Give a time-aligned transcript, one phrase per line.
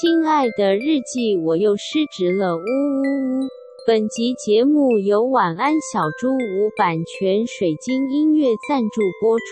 [0.00, 3.48] 亲爱的日记，我又失职了，呜呜呜！
[3.86, 9.44] 本集节目由晚安小猪屋版权水晶音乐赞助播出。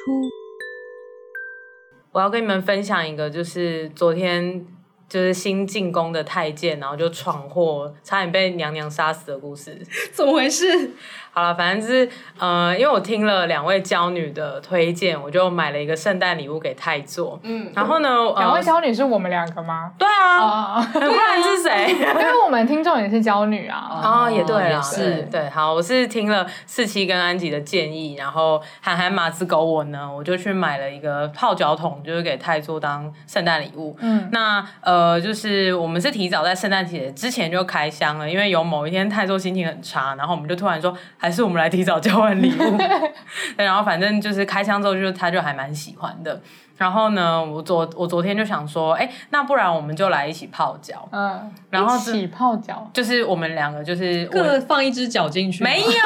[2.12, 4.66] 我要跟你们分享一个，就是昨天。
[5.10, 9.76] 就是新进宫的太监，然后就闯祸，差点被娘娘杀死的故事，
[10.12, 10.92] 怎么回事？
[11.32, 12.08] 好了，反正就是，
[12.38, 17.38] 呃，因为我听了两位娇女的推荐，我就买了一个圣诞礼物给太座。
[17.44, 19.92] 嗯，然后呢，两位娇女是我们两个吗？
[19.96, 21.94] 对啊，不然是谁？
[21.94, 23.76] 因为我们听众也是娇女啊。
[24.02, 33.96] 啊，也对啊，是，对，好，我是听了四七跟安吉的建议，然后喊喊马子狗我呢，我就去买了一个泡脚桶，就是给太座当圣诞礼物。
[34.00, 40.92] 嗯，那呃，就是我们是提早在圣诞节之前就开箱了，因为有某一天太座心情很差，然后我们就突然说。
[41.20, 42.78] 还是我们来提早交换礼物，
[43.56, 46.40] 对，然后反正就是开箱之后，就他就还蛮喜欢的。
[46.78, 56.00] 然后呢，我昨我昨天就想说，哎，那不然我们就来一起泡脚，嗯，然后一起泡脚，就是我们两个就是各放一只脚进去，没有啦。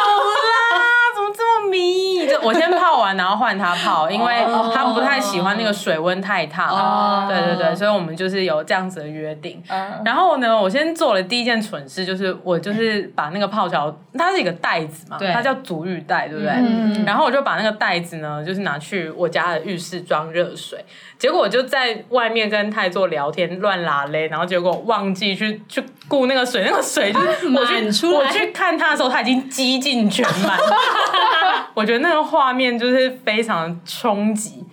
[1.24, 2.26] 怎么这么迷？
[2.28, 4.44] 就我先泡完，然后换他泡，因为
[4.74, 6.68] 他不太喜欢那个水温太烫。
[6.68, 7.28] Oh.
[7.28, 9.62] 对对对，所以我们就是有这样子的约定。
[9.68, 10.06] Oh.
[10.06, 16.52] 然后呢，我先做了第一件蠢事，就是我就是把那个泡脚，它是一个袋子嘛，它叫足浴袋，对不对？
[16.52, 17.04] 嗯。
[17.06, 20.84] 然后我就把那个袋子呢，就是拿去我家的浴室装热水。
[21.18, 30.58] 结果我就在外面跟太座聊天乱拉嘞，然后结果忘记去去顾那个水，那个水就是 我去我去看他的时候，他已经几近全满。
[31.74, 34.64] 我觉得那个画面就是非常冲击，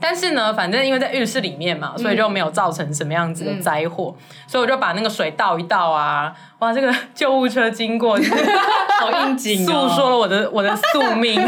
[0.00, 8.18] 但是呢，反正因为在浴室里面嘛，所以就没有造成什么样子的灾祸，嗯、所以我就把那个水倒一倒啊，哇，这个救护车经过，
[9.00, 11.40] 好应景哦， 诉说了我的我的宿命。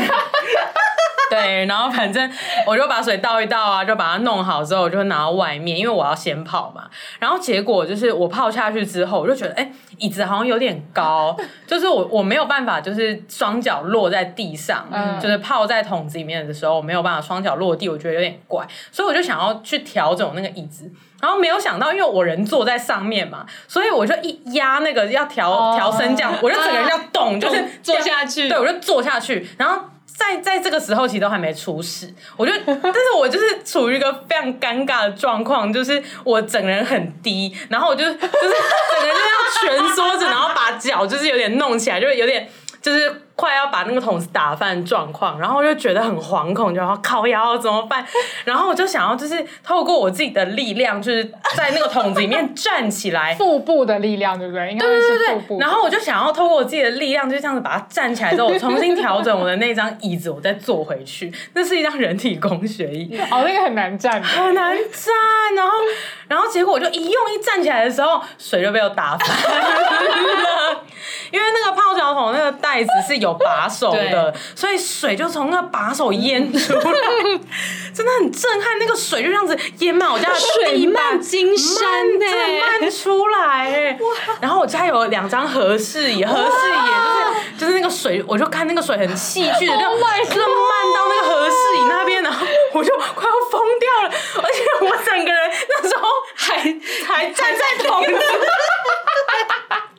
[1.41, 2.31] 对，然后反正
[2.67, 6.85] 我就把水倒一倒啊，就把它弄好之后，我就拿到外面，因为我要先泡嘛。
[7.19, 20.91] 然后结果就是我泡下去之后，我就觉得，哎，椅子好像有点高， 就是我我没有办法，就是双脚落在地上，嗯，就是泡在桶子里面的时候，我没有办法双脚落地，我觉得有点怪，所以我就想要去调整那个椅子。
[21.21, 29.81] 然后没有想到，因为我人坐在上面嘛，所以我就一压那个要调调升降，我就整个人要动，就是坐下去，对，我就坐下去，然后。
[30.17, 42.49] 在在这个时候，其实都还没出事，我就，但是我就是处于一个非常尴尬的状况，就是我整人很低，然后我就就是整个人就要蜷缩着，然后把脚就是有点弄起来，就是有点
[42.81, 43.23] 就是。
[43.43, 48.07] 快要把那个桶子打翻状况，然后我就觉得很惶恐，就要靠腰怎么办？
[48.47, 51.25] 然后我就想要就是透过我自己的力量，就是
[51.57, 54.71] 在那个桶子里面站起来，腹部的力量，对不对？
[54.71, 55.59] 应该是腹部。
[55.59, 61.35] 然后我就想要透过我自己的力量，就这样子把它站起来之后，我重新调整我的那张椅子，我再坐回去。
[61.55, 65.13] 那是一张人体工学椅， 哦，那个很难站，很难站。
[65.57, 65.73] 然后，
[66.29, 69.29] 然后结果我就一用一站起来的时候，水就被我打翻
[69.61, 70.72] 了，
[71.33, 73.33] 因为那个泡脚桶那个袋子是有。
[73.45, 76.83] 把手的，所以水就从那个把手淹出来，
[77.93, 78.79] 真的很震撼。
[78.79, 81.83] 那个水就这样子淹满我家的水漫金山
[82.21, 82.27] 呢，
[82.61, 83.99] 漫出来。
[84.01, 84.09] 哇
[84.41, 86.77] 然后我家有两张和室椅，和室椅
[87.59, 89.97] 就是就是那个水，我就看那个水很戏剧的，就就漫
[90.95, 96.59] 到那个和室椅那边，然后我就快要疯掉了，而且我整个人那时候还
[97.07, 98.19] 还站在桶子。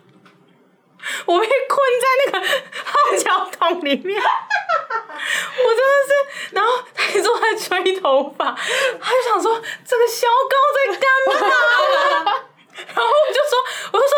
[1.26, 2.48] 我被困在那个
[2.86, 8.56] 泡脚桶里面，我真的是，然后他一直在吹头发，
[9.02, 12.34] 他就想说这个小狗在干嘛？
[12.76, 13.60] 然后我就说，
[13.92, 14.14] 我就说，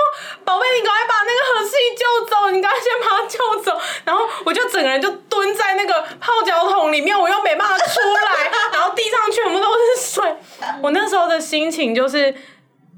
[0.45, 3.79] 宝贝，你赶快把那个和室椅救走，你赶快先把它救走。
[4.05, 10.35] 然后我就整个人就蹲在那个泡脚桶里面，我又没办法出来，然后地上全部都是水。
[10.81, 12.35] 我那时候的心情就是。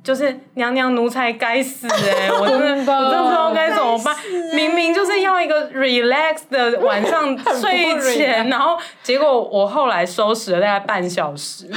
[0.07, 2.31] 就是娘娘奴才该死哎、欸！
[2.39, 4.15] 我真的，真的我真不知道该怎么办。
[4.55, 11.69] 明明就是要一个 relax 的晚上睡前， 然后结果我后来收拾了大概半小时。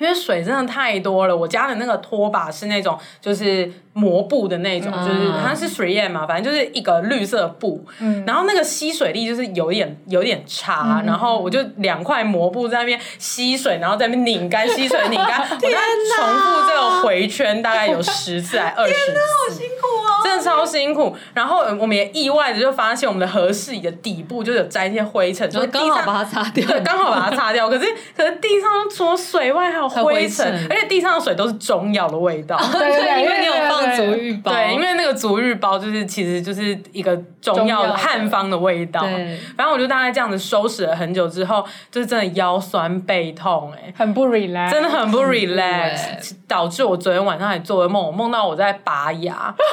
[0.00, 15.78] 因为水真的太多了，我家的那个拖把是那种就是磨布的那种，嗯、就是它是 3M 嘛，反正就是一个绿色布，嗯、然后那个吸水力就是有点有点差，嗯、然后我就两块磨布在那边吸水，然后在那边拧干吸水拧干， 哪我在
[16.16, 19.89] 重复这个回圈大概有十次还二十次，天哪，好辛苦哦！
[20.30, 21.16] 真的超辛苦。
[21.34, 27.68] 然后我们也意外的就发现我们的和室椅的底部就有沾一些灰尘，就刚好把它擦掉，对，刚好把它擦掉。
[27.68, 27.86] 可是
[28.16, 32.56] 可是地上除了水外还有灰尘，而且地上的水都是中药的味道。
[32.72, 34.52] 对 对，因为你有放足浴包。
[34.52, 39.00] 对，因为那个足浴包就是其实就是一个中药的汉方的味道。
[39.00, 49.54] 对，反正我就大概这样子收拾了很久之后，就是真的腰酸背痛，哎，很不 relax，真的很不 relax，导致我昨天晚上还做噩梦，我梦到我在拔牙。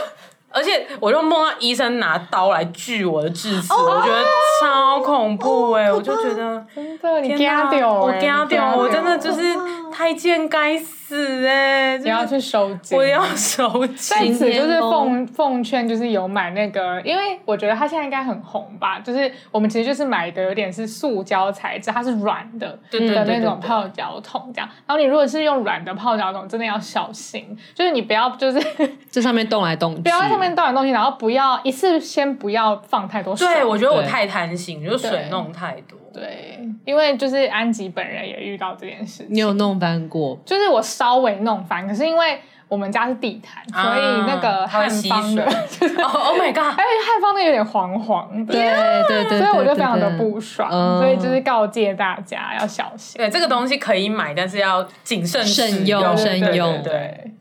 [0.58, 4.24] 而且我就梦到医生拿刀来锯我的智齿，我觉得
[4.60, 5.92] 超恐怖哎！
[5.94, 9.56] 我就觉得真的，你惊掉，我惊掉，我真的就是
[9.98, 11.98] 太监该死哎！
[11.98, 13.96] 你要去收紧，我要收紧。
[13.98, 19.00] 在此就是奉奉劝，就是有买那个，因为我觉得它现在应该很红吧。
[19.00, 24.70] 就是我们其实就是买一个有点是塑胶材质，它是软的的那种泡脚桶这样。
[24.86, 28.62] 然后你如果是用软的泡脚桶，真的要小心，就是你不要就是
[29.10, 30.56] 这上面动来动去，不要在上面。
[30.56, 33.48] 动来动去，然后不要一次先不要放太多水。
[33.48, 35.98] 对，我觉得我太贪心，就水弄太多。
[36.18, 39.28] 对，因为就是安吉本人也遇到这件事情。
[39.30, 40.36] 你有弄翻过？
[40.44, 45.44] 就是我稍微弄翻，可是因为我们家是地毯，所以那个汉方的，
[46.04, 46.74] Oh my god！
[46.74, 48.64] 而且汉方的有点黄黄的，对
[49.08, 53.20] 对对，所以我就非常的不爽，所以就是告诫大家要小心。
[53.20, 56.82] 对，这个东西可以买，但是要谨慎慎用，慎用。
[56.82, 57.32] 对。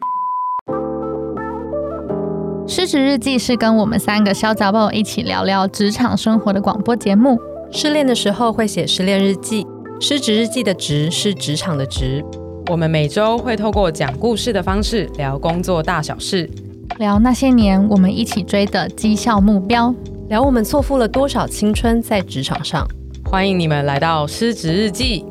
[2.69, 7.39] 失职日记是跟我们三个小杂宝一起聊聊职场生活的广播节目。
[7.73, 9.67] 失恋的时候会写失恋日记，
[10.01, 12.25] 失职日记的职是职场的职。
[12.69, 16.49] 我们每周会透过讲故事的方式聊工作大小事，
[16.99, 19.95] 聊那些年我们一起追的绩效目标，
[20.29, 22.87] 聊我们错付了多少青春在职场上。
[23.25, 25.25] 欢迎你们来到失职日记。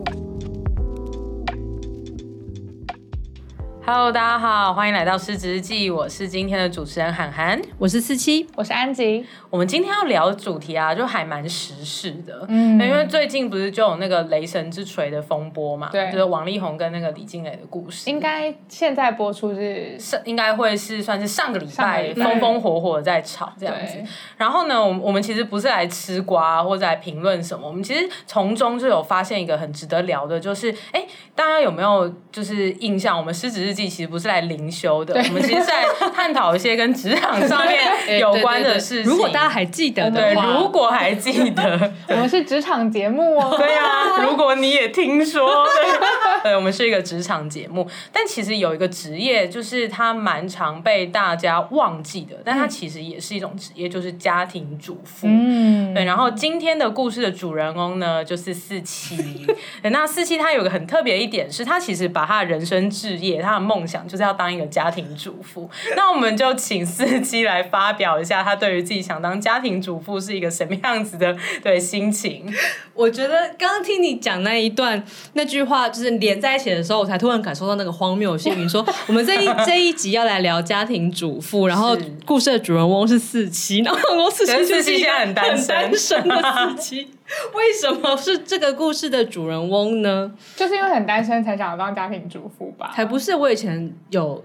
[3.87, 9.23] Hello，大家好，欢迎来到失职日记，我是今天的主持人涵涵，我是思七，我是安吉。
[9.51, 23.99] 我们今天要聊的主题啊，就还蛮时事的，嗯，因为最近不是就有那个雷神之锤的风波嘛，对，就是王力宏跟那个李静蕾的故事，应该现在播出是是应该会是算是上个礼拜风风火火的在吵这样子。
[24.35, 31.05] 然后呢，我们我们其实不是来吃瓜或者来评论什么，我们其实从中就有发现一个很值得聊的，就是哎，
[31.35, 33.15] 大家有没有就是印象？
[33.15, 35.85] 我们失职日记其实不是来灵修的，我们其实是来
[36.15, 37.81] 探讨一些跟职场上面
[38.19, 39.11] 有关的事情。
[39.11, 43.55] 如果大家还记得的话，如果还记得， 我们是职场节目哦。
[43.57, 45.99] 对啊，如果你也听说，对，
[46.51, 47.85] 对，我们是一个职场节目。
[48.13, 55.27] 但其实有一个职业，就是它蛮常被大家忘记的，但它其实也是一种职业，就是家庭主妇。
[55.27, 56.05] 嗯，对。
[56.05, 59.45] 然后今天的故事的主人公呢，就是四七。
[59.83, 65.69] 那四七他有个很特别一点，是他其实把他的人生置业，他的梦想就是要当一个家庭主妇。
[65.97, 72.45] 那我们就请四七来发表一下他对于自己想当家庭主妇是一个什么样子的对心情？
[72.93, 75.03] 我觉得刚刚听你讲那一段
[75.33, 78.57] 那句话，就是连在一起的时候，我才突然感受到那个荒谬性。
[78.63, 87.07] 你说 我们这一这一集要来聊家庭主妇，然后故事的主人翁是四七，然后我四七四七现在很单身，单身的四七，
[87.53, 90.33] 为什么是这个故事的主人翁呢？
[90.55, 92.91] 就是因为很单身才想要当家庭主妇吧？
[92.95, 94.43] 才不是，我以前有。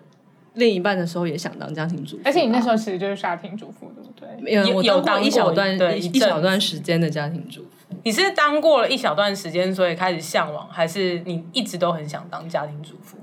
[0.54, 4.10] 另一半的时候也想当家庭主妇，而且你那时候其实就是家庭主妇，对不
[4.44, 4.52] 对？
[4.52, 7.94] 有我当过一小段一一小段时间的家庭主妇。
[8.02, 13.16] 你是当过了一小段时间，所以开始向往，还是你一直都很想当家庭主妇？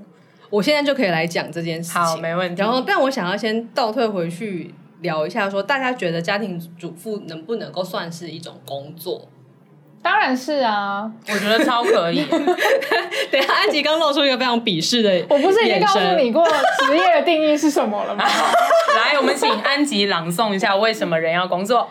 [0.48, 2.62] 我现在就可以来讲这件事情，好，没问题。
[2.62, 9.28] 然后，但我想要先倒退回去聊一下，说大家觉得家庭主妇能不能够算是一种工作？
[10.08, 12.24] 当然是啊，我觉得超可以。
[13.30, 16.48] 等下，安吉刚露出一个非常鄙视的，我不是已经告诉你过
[16.86, 18.24] 职业的定义是什么了吗？
[18.96, 21.90] 来，我们请安吉朗诵一下为什么人要工作。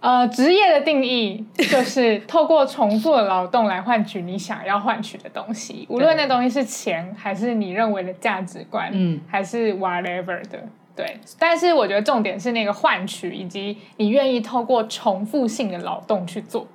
[0.00, 10.60] 呃，职业的定义就是透过重复的劳动来换取你想要换取的东西，无论那东西是钱，还是你认为的价值观，嗯，还是 whatever 的，
[10.96, 11.16] 对。
[11.38, 16.66] 但是我觉得重点是那个换取，以及你愿意透过重复性的劳动去做。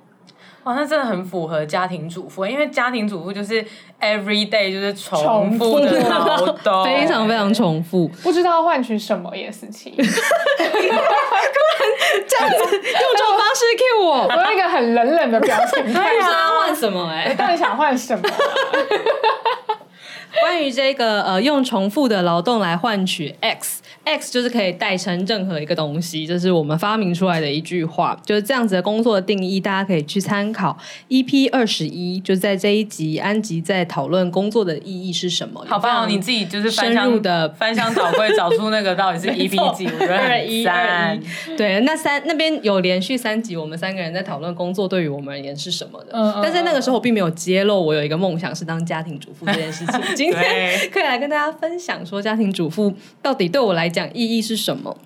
[0.64, 3.62] 哇，那真的很符合家庭主妇，因为家庭主妇就是
[4.00, 9.94] every day 就是重复的劳动， 非常非常重复，不知道换取什么也是情。
[9.96, 10.10] 突然
[12.26, 17.24] 这样子用这种方式 cue 我，我用一个很冷冷的表情，对啊，换什么、欸？
[17.24, 18.34] 哎，你到底想换什么、啊？
[20.40, 30.76] 关于这个呃，用重复的劳动来换取 X，X 就是可以代称任何一个东西，这是我们发明出来的一句话，就是这样子的工作的定义，大家可以去参考
[31.08, 35.64] EP 二十一，就在这一集安吉在讨论工作的意义是什么。
[35.68, 39.86] 好棒哦，你自己就是深入的翻箱倒柜找出那个到底是 EP 几？
[39.86, 46.10] 二一二一，对，那三那边有连续三集，我们三个人在讨论工作对于我们而言是什么的。
[46.12, 50.00] 嗯，但在那个时候我并没有揭露我有一个梦想是当家庭主妇这件事情。
[50.30, 54.96] 今天可以来跟大家分享说，家庭主妇到底对我来讲意义是什么。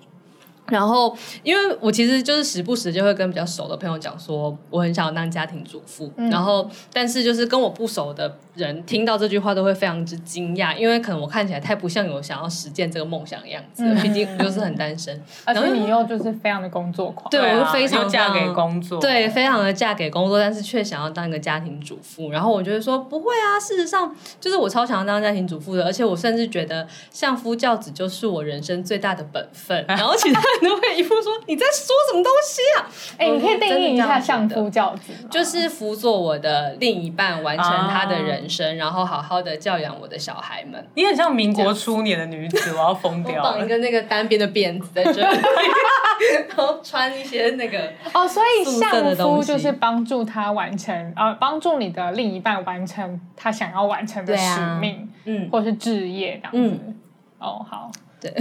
[0.67, 6.11] 然后，因为我其实就是时不时就会跟比较熟的朋友讲说，我很想要当家庭主妇。
[6.15, 13.83] 嗯、然后，但是就是跟我不熟的人听到这句话都会非常之惊讶，因为可能我看起来太不像有想要实践这个梦想的样子。
[14.01, 17.29] 毕竟我就是很单身， 而且你又就是非常的工作狂。
[17.29, 18.99] 对，我就非常嫁给工作。
[18.99, 22.31] 对，非常的嫁给工作，但是却想要当一个家庭主妇。
[22.31, 29.85] 然后我觉得说不会啊，事实上就是我超想要当家庭主妇的，而且我甚至觉得相夫教子就是我人生最大的本分。
[29.87, 31.29] 然后其他人都会一副说。
[31.47, 32.89] 你在说什么东西啊？
[33.17, 40.83] 哎、欸，你可以定义一下相夫教子，就是辅佐我的另一半完成他的人生，啊、然后好好的教养我的小孩们。
[40.95, 43.53] 你很像民国初年的女子，我要疯掉了。
[43.53, 45.39] 绑一个那个单边的辫子在这里，
[46.49, 56.79] 然后穿一些那个哦，所以相夫就是帮助他完成，呃，帮助你的另一半完成他想要完成的使命，啊、嗯，或是置业这样子。
[56.83, 56.95] 嗯、
[57.39, 58.33] 哦，好，对。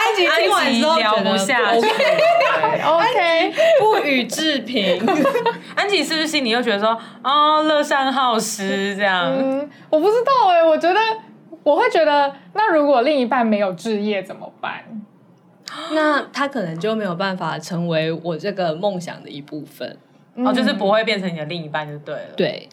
[0.00, 1.86] 安吉听完之后聊不下去
[2.84, 5.00] ，OK，不予置评。
[5.76, 9.32] 安吉是不是心里又觉得说，哦，乐善好施这样？
[9.38, 10.98] 嗯，我不知道哎、欸，我觉得
[11.62, 14.82] 我会觉得，那如果另一半没有置业怎么办？
[15.92, 19.96] 那他可能就没有办法成为我这个梦想的一部分，
[20.34, 22.34] 嗯、哦，就是不会变成你的另一半就对了。
[22.36, 22.68] 对。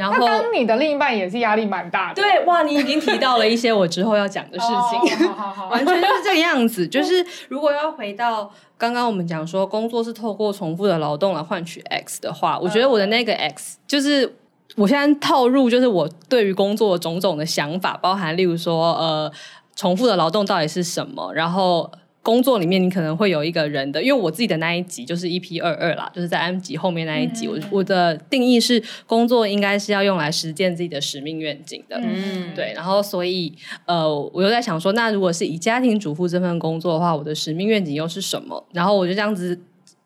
[0.00, 2.22] 然后，当你的另一半也是压力蛮大的。
[2.22, 5.28] 对，哇，你已经提到了一些我之后要讲的事情，
[5.70, 6.86] 完全就是这个样子。
[6.88, 14.36] 就是如果要回到刚刚我们讲说，工作是透过重复的劳动来换取 X 的话，我觉得我的那个 X 就是
[14.76, 19.30] 我现在套入，就是我对于工作种种的想法，包含例如说，呃，
[19.76, 21.90] 重复的劳动到底是什么，然后。
[22.22, 33.52] 工作里面，你可能会有一个人的，因为我自己的那一集就是 EP 二二啦，就是在 M 级后面那一集，嗯、我我的定义是工作应该是要用来实践自己的使命愿景的，嗯，对，然后所以
[33.86, 38.66] 呃，我又在想说，那如果是以家庭主妇这份工作的话，我的使命愿景又是什么？
[38.72, 39.58] 然后我就这样子。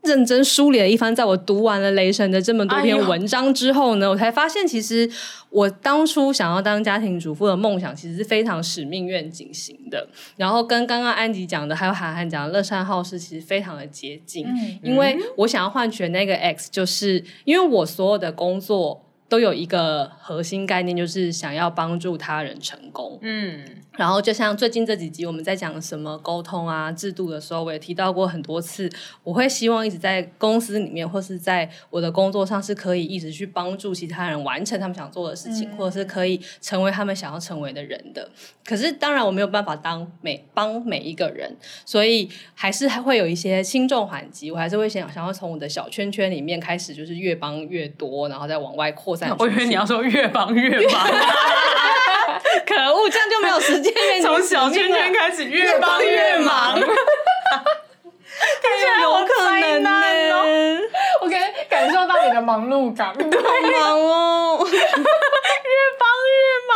[0.05, 5.11] 认真梳理了一番，在我读完了雷神的这么多篇文章之后呢，哎、我才发现，其实
[5.51, 10.07] 我当初想要当家庭主妇的梦想，其实是非常使命愿景型的。
[10.37, 14.47] 然后跟刚刚安吉讲的，还有涵涵讲的乐善好施，其实非常的接近。
[14.47, 19.01] 嗯、因为我想要换取的那个 X，就是因为我所有的工作。
[19.27, 23.19] 都有一个核心概念，就是想要帮助他人成功。
[23.23, 23.65] 嗯，
[23.97, 28.91] 然后就像最近这几集我们在讲什么沟通啊、制度的时候，我也提到过很多次。
[29.23, 38.29] 我会希望一直在公司里面，或是在我的工作上，是可以一直去帮助其他人完成他们想做的事情，嗯、或者是可以成为他们想要成为的人的。
[38.65, 44.51] 可是当然我没有办法当每帮每一个人，所以还是还会有一些轻重缓急。
[44.51, 49.35] 我还是会想想要从我的小圈圈里面开始，就是越帮越多，然后再往外扩散。
[49.39, 51.07] 我以为你要说越帮越忙，
[52.67, 54.23] 可恶，这样就没有时间。
[54.23, 56.87] 从小圈圈开始越帮越忙， 听
[58.81, 59.91] 起来好可能呢。
[61.21, 64.79] 我可以感受到你的忙碌感， 好忙哦， 越
[66.01, 66.73] 帮越忙。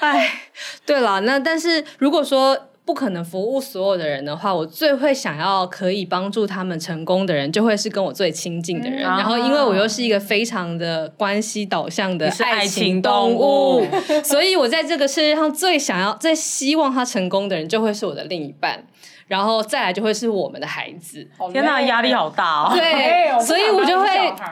[0.00, 0.40] 哎，
[0.86, 2.66] 对了，那但是如果说。
[2.90, 8.98] 不可能服务所有的人的话，我最会想要可以帮助他们成功的人，就会是跟我最亲近的人。
[8.98, 13.86] 嗯、然后，因为我又是一个非常的关系导向的爱情动物，
[14.24, 18.84] 所以我在这个世界上最想要、最希望他成功的人，就会是我的另一半。
[19.30, 22.72] 然后再来就会是我们的孩子，天哪，压力好大哦！
[22.74, 24.08] 对， 所以我就会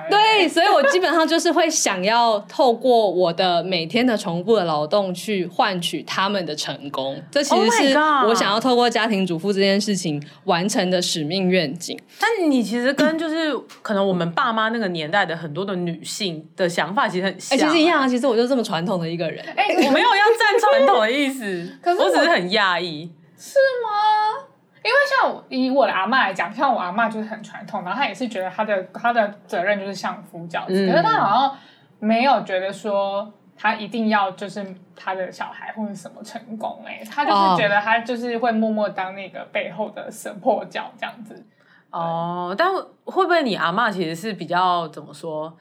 [0.09, 7.21] 对，所以我基本上就是会想要透过我的每天的重复的劳动去换取他们的成功。
[7.29, 11.99] 这其实是我想要透过家庭主妇这件事情完成的使命愿景。
[12.21, 18.07] 但你其实跟就是可能我们爸妈那个年代的很多的女性的想法其实很像，其实一样啊。
[18.07, 24.47] 其实我就这么传统的一个人，哎，我没有要站传统的意思， 可是我只是很讶异，是吗？
[24.85, 31.57] 因为像以我的阿嬷来讲，像我阿嬷就是很传统，然后她也是觉得她的她的责任就是相夫教子，嗯、可是她好像
[31.99, 41.45] 没有觉得说她一定要就是她的小孩或者什么成功哎、欸，她就是觉得她就是会默默当那个背后的 support 角这样子。
[41.91, 42.71] 哦，但
[43.05, 45.57] 会不会你阿嬷其实是比较怎么说？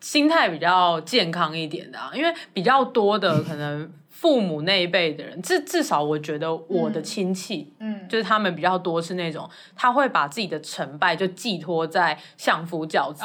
[0.00, 3.92] 心态比较健康一点的啊，因为比较多的可能。
[4.20, 13.24] 父母那一辈的人，至至少我觉得我的亲戚，嗯，就是他们比较多是那种，他会把自己的成败就寄托在相夫教子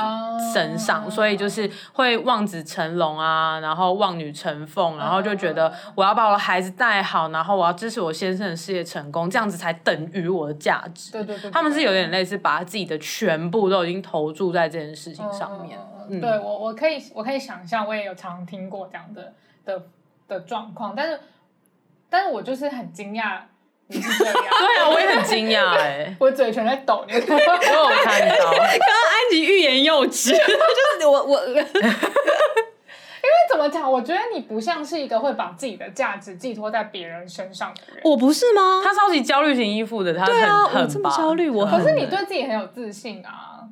[0.54, 11.12] 身上，哦、所以就是会望子成龙啊，然后望女成凤，然后就觉得我要把我的孩子带好，然后我要支持我先生的事业成功，这样子才等于我的价值。
[11.12, 15.78] 对对对，他们是有点类似把自己的全部都已经投注在这件事情上面。
[16.08, 19.34] 嗯嗯、对我，我可以，我可以想象，我也有常听过这样的
[19.66, 19.84] 的。
[20.27, 21.20] 的状况，但是，
[22.10, 23.39] 但是我就是很惊讶，
[23.88, 24.34] 你是这样。
[24.60, 27.48] 对啊，我也很惊讶哎， 我嘴唇在抖，你有没 有看
[28.38, 28.51] 到？
[28.51, 30.38] 刚刚安吉欲言又止，就
[31.00, 31.62] 是我我，因为
[33.50, 33.91] 怎么讲？
[33.91, 38.01] 我觉得你不像是一个会把自己的价值寄托在别人身上的人。
[38.03, 38.82] 我不是吗？
[38.84, 43.67] 他超级焦虑型依附的，他很、啊、很我这么焦虑，我可是你对自己很有自信啊，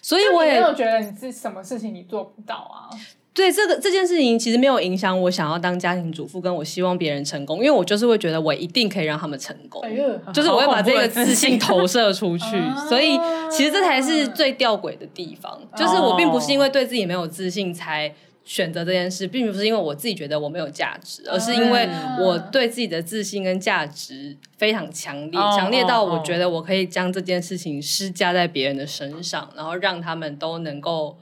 [0.00, 2.90] 所以我也没有觉得你是什么事情你做不到啊。
[3.34, 9.90] 对这个这件事情，其实没有影响我想要当家庭主妇，跟我希望别人成功，因为我就是会觉得我一定可以让他们成功，哎、
[10.34, 12.44] 就是我会把这个自信投射出去，
[12.90, 13.18] 所以
[13.50, 18.12] 其实这才是最吊诡的地方，就是我并不是因为对自己没有自信才
[18.44, 21.88] 选择这件事，并不是因为我自己觉得我没有价值，而是因为
[22.20, 31.16] 我对自己的自信跟价值非常强烈，强烈到我觉得我可以将这件事情施加在别人的身上，然后让他们都能够。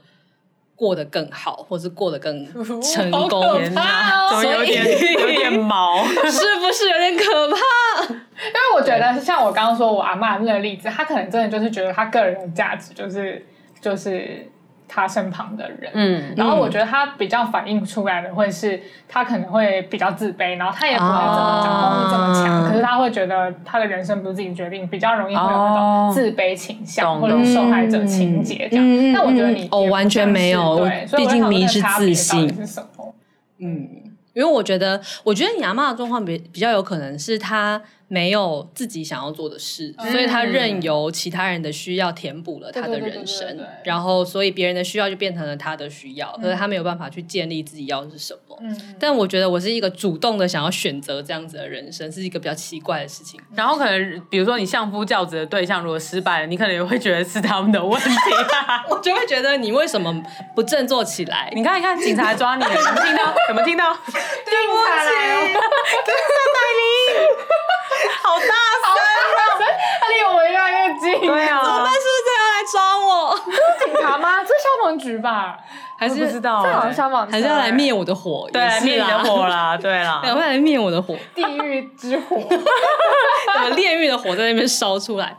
[0.81, 2.43] 过得更好，或是过得更
[2.81, 7.55] 成功，哦，有点有点毛， 是不是有点可怕？
[8.09, 13.45] 因为我觉得像我刚刚说我阿嬷那个例子，她可能真的就是觉得她个人的价值就是
[13.79, 14.49] 就是。
[14.93, 29.13] 他身旁的人，嗯，然后我觉得他比较反映出来的会是，他可能会比较自卑，然后他也不会这么掌控力这么强，可是他会觉得他的人生不是自己决定，比较容易会有那种自卑倾向或者受害者情节这样。
[29.13, 33.15] 那我觉得你哦完全没有，对，毕竟迷是自信是什么？
[33.59, 33.87] 嗯，
[34.33, 37.81] 因为我觉得，我觉得你阿嬷的状况比比较有可能是他。
[38.11, 48.59] 没有自己想要做的事，嗯、所以他任由其他人的需要填补了他的人生，然后所以别人的需要就变成了他的需要，可是他没有办法去建立自己要的是什么。
[48.63, 53.39] 嗯、但我觉得我是一个主动的想要选择这样子的人生，是一个比较奇怪的事情。
[53.55, 58.09] 然后可能比如说你相夫教子的对象如果失败了，你可能也会觉得是他们的问题，
[58.91, 60.21] 我就会觉得你为什么
[60.53, 61.49] 不振作起来？
[61.55, 63.33] 你看一看，警察抓你了，有没有听到？
[63.47, 63.93] 有没有听到？
[64.03, 67.80] 对不起，跟上 带领。
[68.23, 69.67] 好大声！
[70.01, 71.19] 他离我们越来越近。
[71.21, 71.93] 对啊，怎么办？
[71.93, 73.37] 是不是这样来抓我？
[73.45, 73.51] 是
[73.85, 74.39] 警察吗？
[74.43, 75.57] 这是消防局吧？
[76.01, 76.63] 还是不知道？
[76.63, 78.49] 这好像消防，还是要来灭我的火？
[78.51, 79.77] 对，灭你的火啦！
[79.77, 81.15] 对啦， 赶快来灭我的火！
[81.35, 85.37] 地狱之火， 什么炼狱的火在那边烧出来？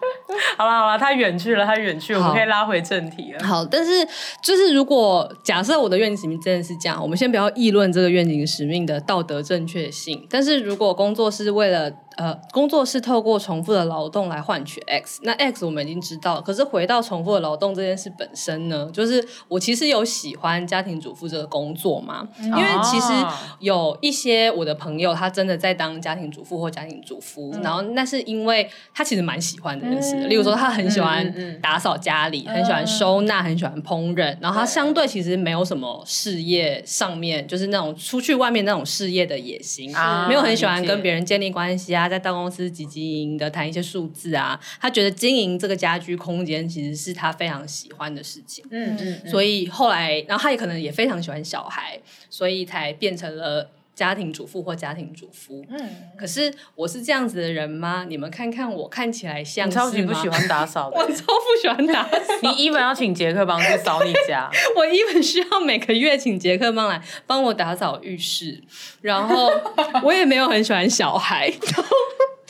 [0.57, 3.45] 好了好了，他远去了，他远去，我们可以拉回正题了。
[3.45, 4.07] 好，但是
[4.41, 10.25] 就是如果假设我的愿景使命真的是这样，我们先不要议论这个愿景使命的道德正确性。
[10.31, 16.43] 但是如果工作是为了呃，工作是透过重复的劳动来换取 X，那 X 我们已经知道。
[16.43, 23.13] 可是回到重复的劳动这件事本身呢，就是我其实有喜欢家庭主妇这个工作嘛，因为其实
[23.61, 30.27] 有一些我的朋友他真的在当家庭主妇或家庭主夫，嗯、然后那是因为他其实蛮喜欢这件事的。
[30.27, 42.09] 嗯、例如说他很喜欢打扫家里，嗯、很喜欢收纳，很喜欢烹饪，然后他相对其实没有什么事业上面就是那种出去外面那种事业的野心，啊、没有很喜欢跟别人建立关系啊。
[42.09, 48.65] 在大公司汲汲营营的谈一些数字啊，他觉得经营这个家居空间其实是他非常喜欢的事情。
[48.71, 55.65] 嗯嗯，嗯，所以后来，然后他也可能也非常喜欢小孩，所以才变成了家庭主妇或家庭主夫。
[55.69, 55.79] 嗯，
[56.19, 58.05] 可是我是这样子的人吗？
[58.09, 59.85] 你们看看我看起来像是吗？
[59.85, 62.19] 超级不喜欢打扫的， 我超不喜欢打扫。
[62.43, 68.61] 你 even 要请杰克帮去扫你家， 我 even 需要每个月请杰克帮来帮我打扫浴室，
[69.01, 69.53] 然后
[70.03, 71.53] 我也没有很喜欢小孩。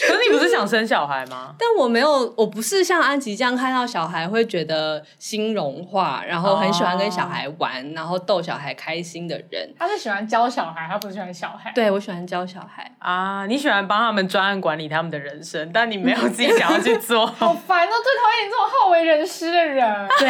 [0.07, 1.55] 可是你不是想生小孩吗？
[1.59, 9.73] 但我没有，我不是像安吉这样看到小孩会觉得心融化，然后很喜欢跟小孩玩，然后逗小孩开心的人。
[9.79, 11.73] 他是喜欢教小孩，他不是喜欢小孩。
[11.75, 13.47] 对，我喜欢教小孩啊！
[13.47, 17.27] 你喜欢帮他们专案管理他们的人生，但你没有自己想要去做。
[17.39, 17.91] 好烦哦！
[18.03, 19.87] 最讨厌你这种好为人师的人。
[20.19, 20.29] 对，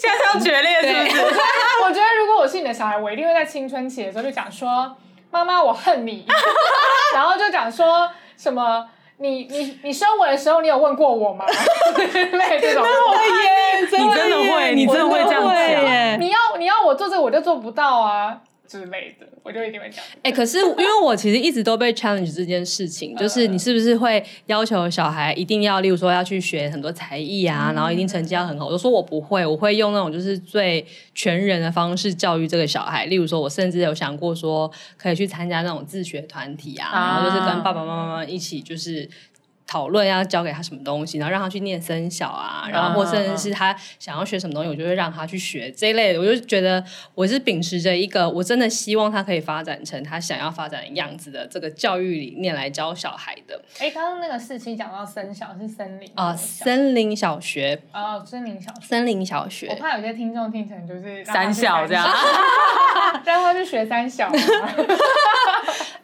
[0.00, 1.22] 现在要决裂是不是？
[1.84, 4.96] 我觉得如果我是你的小孩，我一定会在青春期的时候就讲说
[5.30, 6.26] ：“妈妈，我恨你。”
[7.14, 8.88] 然后就讲说什么。
[9.18, 11.44] 你你你生我的时候，你有问过我吗？
[11.96, 16.20] 对这种会耶，你真的会，你真的会这样讲。
[16.20, 18.38] 你要你要我做这个，我就做不到啊。
[18.68, 20.04] 之类的，我就一定会讲。
[20.16, 28.66] 哎、欸，可是因为我其实一直都被 challenge 这件事情，就是你是不是会要求小孩一定要，例如说要去学很多才艺啊，嗯、然后一定成绩要很好。
[28.66, 33.06] 我就说我不会，我会用那种就是最全人的方式教育这个小孩。
[33.06, 39.08] 例如说，我甚至有想过说，可以去参加那种自学团体啊，啊然后就是跟爸爸妈妈一起就是。
[39.66, 46.20] 讨论要教给他什么东西，然后让他去念生小啊，然后或甚至是他想要学什么东西，我就会让他去学这一类的。
[46.20, 53.60] 我就觉得我是秉持着一个我真的希望他可以发展成他想要发展的样子的这个教育理念来教小孩的。
[53.80, 59.66] 哎，刚刚那个四期讲到森小是森林啊，森林小学哦，森林小学，森林小学。
[59.68, 62.06] 我怕有些听众听成就是三小这样，
[63.26, 64.30] 让他去学三小。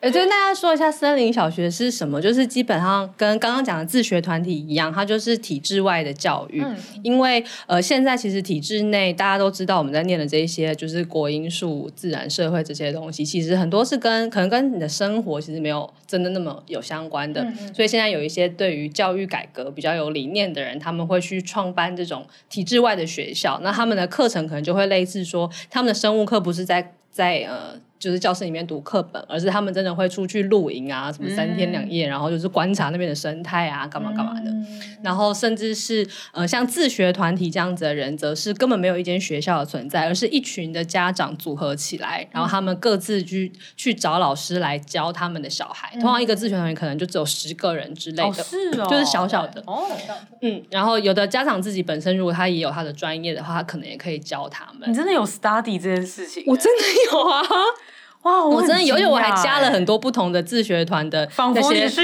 [0.03, 6.61] 呃，就跟大家说一下森林小学是什么，就是基本上跟刚刚讲的自学团体一样，它就是体制外的教育。
[6.61, 17.41] 嗯、因为呃，现在其实体制内大家都知道我们在念的这一些，就是国英数、自然、社会这些东西，其实很多是跟可能跟你的生活其实没有真的那么有相关的。
[17.43, 23.61] 嗯嗯，所以现在有一些对于教育改革比较有理念的人，他们会去创办这种体制外的学校。
[23.63, 27.81] 那他们的课程可能就会类似说，他们的生物课不是在在呃。
[28.03, 34.51] 就是教室里面读课本，而是他们真的会出去露营啊，什么三天两夜，嗯、然后就是观察那边的生态啊，干嘛干嘛的。
[34.51, 34.67] 嗯、
[35.05, 45.93] 然后甚至是呃，像自学团体这样子的人，则是根本没有一间学校的存在，而是一群的家长组合起来，然后他们各自去去找老师来教他们的小孩。
[45.95, 49.63] 嗯、通常一个自学团体可能就只有十个人之类的，哦是哦、就是小小的。
[49.65, 49.87] 哦，
[50.41, 54.91] 嗯，然后有的家长自己本身如果他也有他的专业的话，他可能也可以教他们。
[54.91, 56.43] 你真的有 study 这件事情？
[56.49, 57.41] 我真的有啊。
[58.23, 62.03] 哇，我真的有，而且我还加了很多不同的自学团的那些社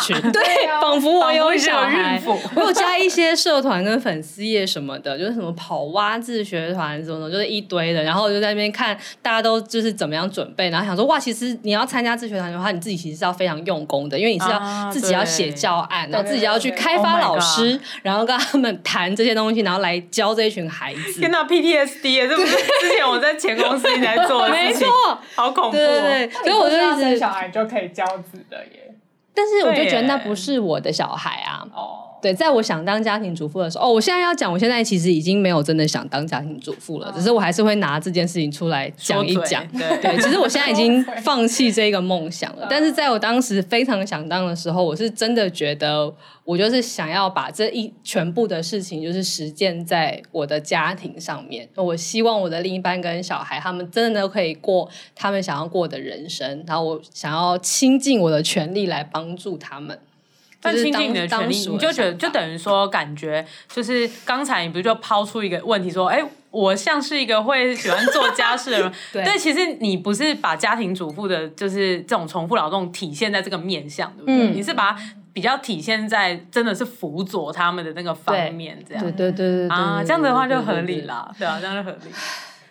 [0.00, 0.42] 群， 对，
[0.80, 2.20] 仿佛我有小孩，
[2.56, 21.20] 我有加一些社团跟粉丝页什么的，就是什么跑蛙自学团什么的，就是一堆的，然后我就在那边看大家都就是怎么样准备，然后想说哇，其实你要参加自学团的话，你自己其实是要非常用功的，因为你是要自己要写教案，然后自己要去开发老师，然后跟他们谈这些东西，然后来教这一群孩子。
[21.20, 25.43] 天哪，PTSD，这不是之前我在前公司一直在做的事情， 没错。
[25.44, 25.76] 好恐怖！
[25.76, 28.94] 对对对，所以我就一直小孩就可以教子的耶。
[29.34, 31.66] 但是我就觉得那不是我的小孩啊。
[31.74, 39.62] 哦，对，在我想当家庭主妇的时候，哦，我现在要讲，我现在其实已经没有真的想当家庭主妇了，只是我还是会拿这件事情出来讲一讲。
[39.68, 42.66] 对对，其实我现在已经放弃这个梦想了。
[42.70, 46.14] 但是在我当时非常想当的时候，我是真的觉得。
[46.44, 51.66] 我就是想要把这一全部的事情，就是实践在我的家庭上面。
[51.74, 56.62] 我希望我的另一半跟小孩，他们真的都可以过他们想要过的人生。
[56.66, 59.98] 然后我想要倾尽我的全力来帮助他们。
[60.64, 68.92] 但倾尽你的权利，你就觉得就等于说，感觉就是刚才你不是就抛出一个问题说，哎，我像是一个会喜欢做家事的人。
[69.12, 74.50] 对，对，其实你不是把家庭主妇的，就是这种重复劳动体现在这个面向，对不对？
[74.50, 74.98] 嗯，你是把它。
[75.34, 82.12] 比较体现在真的是辅佐他们的那个方面，这样对对对对啊，这样的话就合理了，对啊，这样就合理。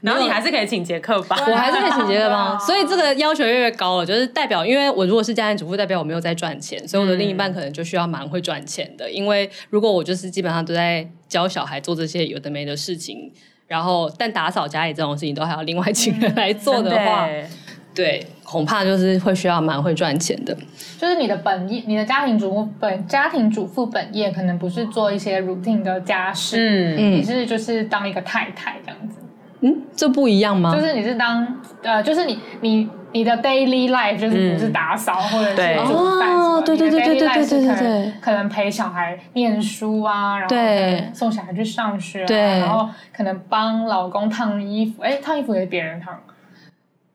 [0.03, 13.31] 然后你还是可以请杰克帮，我还是可以请杰克帮， 所以这个要求越来越高了，就是代表，因为我如果是家庭主妇，代表我没有在赚钱，所以我的另一半可能就需要蛮会赚钱的，因为如果我就是基本上都在教小孩做这些有的没的事情，
[13.65, 17.27] 然后但打扫家里这种事情都还要另外请人来做的话。
[17.95, 20.57] 对，恐怕就是会需要蛮会赚钱的。
[20.97, 29.19] 就是你的本业，你的家庭主妇本家庭主妇本业可能不是做一些 routine 的家事，嗯，你是就是当一个太太这样子。
[29.63, 30.75] 嗯，这不一样吗？
[30.75, 40.55] 就是你是当呃，就是你你你的 daily life 就是不是打扫或者是煮饭，对对对对对对对对，可能陪小孩念书啊，然后
[41.13, 46.19] 送小孩去上学，对，然后可能帮老公烫衣服，哎，烫衣服也是别人烫。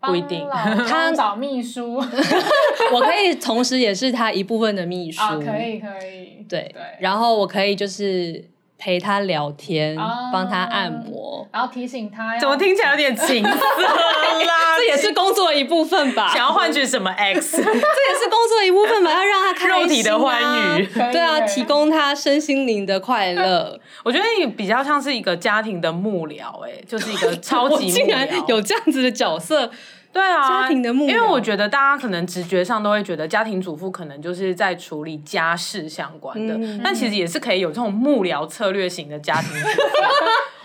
[0.00, 0.46] 不一定，
[0.88, 1.96] 他找秘书，
[2.94, 6.70] 我可以同时也是他一部分的秘书，可以可以，对。
[6.72, 8.44] 对，然后我可以就是
[8.78, 9.96] 陪他聊天，
[10.32, 14.76] 帮他按摩，然后提醒他，怎么听起来有点情色啦？
[14.78, 16.28] 这也是工作的一部分吧？
[16.28, 17.56] 想要换取什么 X？
[17.60, 19.12] 这也是工作的一部分吧？
[19.12, 23.80] 要让他开肉体的欢愉，对啊，提供他身心灵的快乐。
[24.04, 29.70] 我觉得你比较像是一个家庭的幕僚，哎，就是一个超级幕僚，竟然有这样子的角色。
[30.18, 39.78] 对啊，家庭的目标，因为我觉得大家可能直觉上都会觉得家庭主妇可能就是在处理家事相关的，嗯、但其实也是可以有这种幕僚策略型的家庭主妇。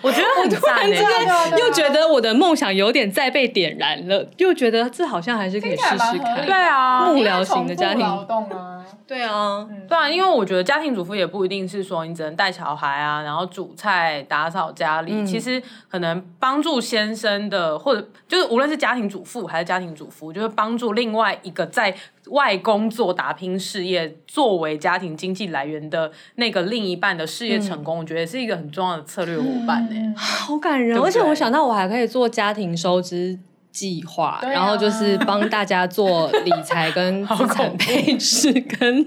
[0.04, 6.46] 我觉得很突然之间又觉得我的梦想有点再被点燃了，又觉得这好像还是可以试试看。
[6.46, 15.12] 对啊，幕僚型的家庭劳动啊，对啊，对啊，因为我觉得家庭主妇也不一定是说你只能带小孩啊，然后煮菜、打扫家里。
[15.14, 21.96] 嗯、其实可能帮助先生的，或者就是无论是家庭主妇还是家庭主妇，就是帮助另外一个在
[22.30, 30.02] 外工作打拼事业，作为家庭经济来源的那个另一半的事业成功，嗯、我觉得是一个很重要的策略伙伴呢、欸。
[30.02, 33.38] 嗯、好感人，对对，而且我想到我还可以做家庭收支
[33.72, 39.04] 计划，啊、然后就是帮大家做理财跟 资产配置，跟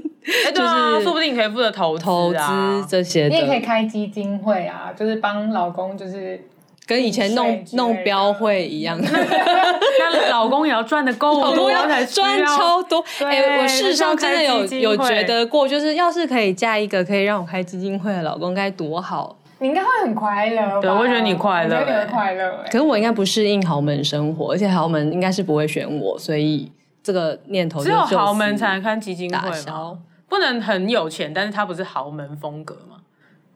[0.55, 2.05] 就是、啊、说不定你可以负责投资、
[2.37, 3.29] 啊、投资这些。
[3.29, 6.41] 你也可以开基金会啊，就是帮老公就是。
[6.87, 13.05] 跟以前弄弄标会一样， 那老公也要赚的够多， 老公要赚超多。
[13.21, 19.37] 哎、欸，我事实上真的有有觉得过，就是要是可以嫁一个可以让我开基金会的老公，该多好。
[19.59, 22.63] 你应该会很快乐，对，我会觉得你快乐，我觉得你快乐。
[22.71, 26.71] 可是我应该不适应豪门生活，而且豪门应该是不会选我，所以
[27.03, 29.99] 这个念头就只有豪门才能开基金会吗？
[30.29, 32.99] 不能很有钱，但是他不是豪门风格吗？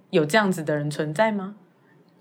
[0.08, 1.54] 有这样子的人存在吗？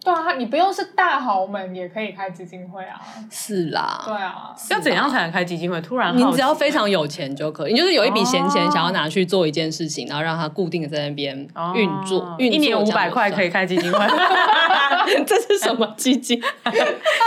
[0.01, 2.99] 对啊，你不用是大豪门也可以开基金会啊。
[3.29, 4.01] 是啦。
[4.05, 4.55] 对啊。
[4.69, 5.79] 要怎样才能开基金会？
[5.81, 11.35] 突然，你只要非常有钱就可以，你就是有一笔闲钱想要拿去做一件事情，然后让它固定的在那边
[11.75, 12.35] 运作。
[12.39, 13.99] 一年五百块可以开基金会。
[15.25, 16.41] 这是什么基金？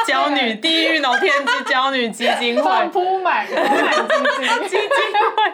[0.07, 2.63] 娇女地狱农天之娇女基金会。
[2.63, 4.79] 铺满铺满基金基金
[5.37, 5.53] 会。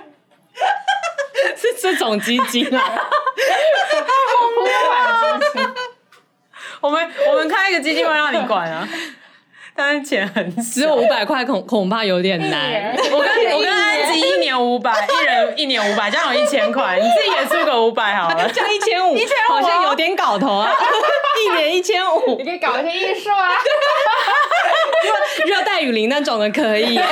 [1.57, 2.81] 是这种基金啊。
[4.55, 5.67] 铺满基金。
[6.81, 8.89] 我们我们开一个基金会让你管啊，
[9.75, 12.95] 但是钱很，只有五百块，恐恐怕有点难。
[13.13, 20.71] 我跟我跟安吉一年五百，一人一年五百，这样有一千块，你自己也出个五百好了，这样一千五，一千五好像有点搞头啊，
[21.45, 23.51] 一年一千五，你可以搞一些艺术啊，
[25.47, 27.07] 热带雨林那种的可以，一年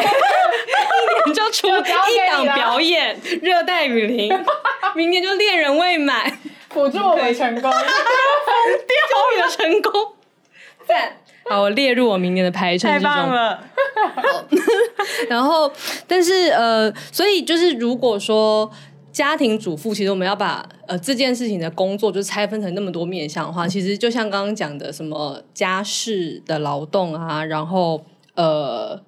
[1.34, 4.32] 就出一档表演，热带雨林，
[4.94, 6.38] 明年就恋人未满。
[6.76, 7.80] 辅助我们成功，疯
[8.86, 10.12] 掉了成功，
[10.86, 11.16] 赞！
[11.48, 13.10] 好，我列入我明年的排程之中。
[13.10, 13.64] 太棒了。
[15.30, 15.72] 然后，
[16.06, 18.70] 但是呃，所以就是如果说
[19.10, 29.00] 家庭主妇，其实我们要把呃这件事情的工作就拆分成那么多面向的话，其实就像刚刚讲的，什么家事的劳动啊，然后呃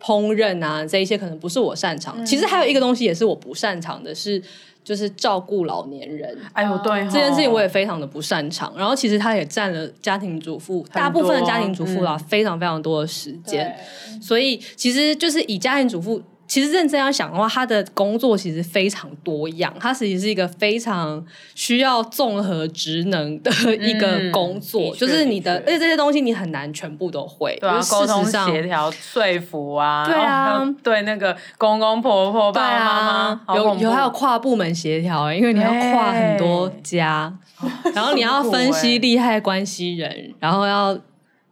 [0.00, 2.14] 烹饪啊，这一些可能不是我擅长。
[2.16, 4.42] 嗯、其实还有一个东西也是我不擅长的，是。
[4.88, 8.72] 就是照顾老年人，哎呦，对，这件事情我也非常的不擅长。
[8.74, 13.76] 然后其实他也占了家庭主妇大部分的家庭主妇啦，非常非常多的时间。
[14.22, 16.22] 所以其实就是以家庭主妇。
[16.48, 21.22] 其实认真要想的话，他的工作其实非常多样，他实际是一个非常
[21.54, 37.30] 需要综合职能的一个工作，嗯、就是你的，的而且这些东西你很难全部都会，对啊，沟通协调、说服啊，对啊，对那个公公婆婆、爸爸妈妈，有有还有跨部门协调，因为你要跨很多家，
[37.94, 40.98] 然后你要分析利害关系人，然后要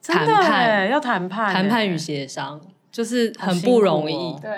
[0.03, 2.59] 谈判，要谈判，谈判与协商。
[2.97, 4.51] 就是很不容易，哦、对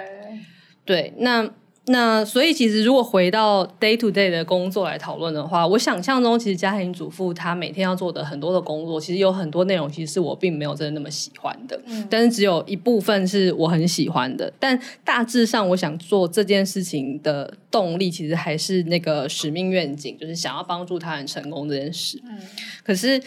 [0.85, 1.51] 对，那
[1.87, 14.53] 那所以其实如果回到 day to day 的工作来讨论的话，我想象中其实家庭主妇她每天要做的很多的工作，其实有很多内容其实是我并没有真的那么喜欢的，嗯、但是只有一部分是我很喜欢的。
[14.61, 22.23] 但大致上，我想做这件事情的动力其实还是那个使命愿景，就是想要帮助他人成功这件事。
[22.25, 22.39] 嗯，
[22.85, 23.21] 可是。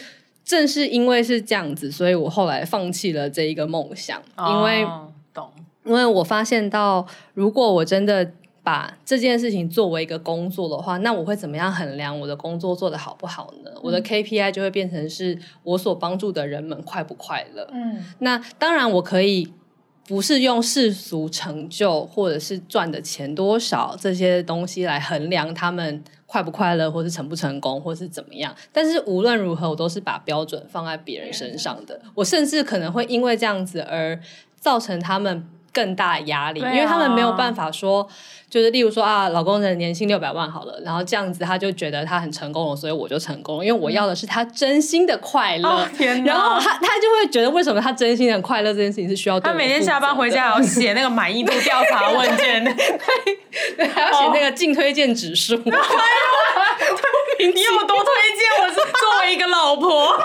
[0.44, 4.20] 正是因为是这样子，所以我后来放弃了这一个梦想。
[4.36, 5.50] 因为、哦、懂，
[5.84, 13.70] 因为我发现到，如果我真的把这件事情作为一个工作的话，那我会怎么样衡量我的工作做得好不好呢？
[13.74, 17.68] 嗯、我的 KPI 就会变成是我所帮助的人们快不快乐。
[17.72, 19.52] 嗯，那当然我可以
[20.06, 26.02] 不是用世俗成就或者是赚的钱多少这些东西来衡量他们。
[26.32, 28.54] 快不快乐，或是成不成功，或是怎么样？
[28.72, 32.00] 但是无论如何，我都是把标准放在别人身上的。
[32.14, 34.18] 我甚至可能会因为这样子而
[34.58, 38.08] 造成他们更大的压力，啊、因为他们没有办法说，
[38.52, 45.66] 就是例如说啊，老公的年薪六百万好了，然后这样子他就觉得他很成功了，所以我就成功了，因为我要的是他真心的快乐。
[45.66, 46.32] 哦、天哪！
[46.34, 52.62] 然后他他就会觉得，为什么他真心的快乐这件事情是需要他每天下班回家还要 写那个满意度调查问卷，
[53.78, 55.54] 对，还要写那个净推荐指数。
[55.54, 55.62] 哦
[57.38, 58.62] 你有多推荐？
[58.62, 60.16] 我是作为一个老婆，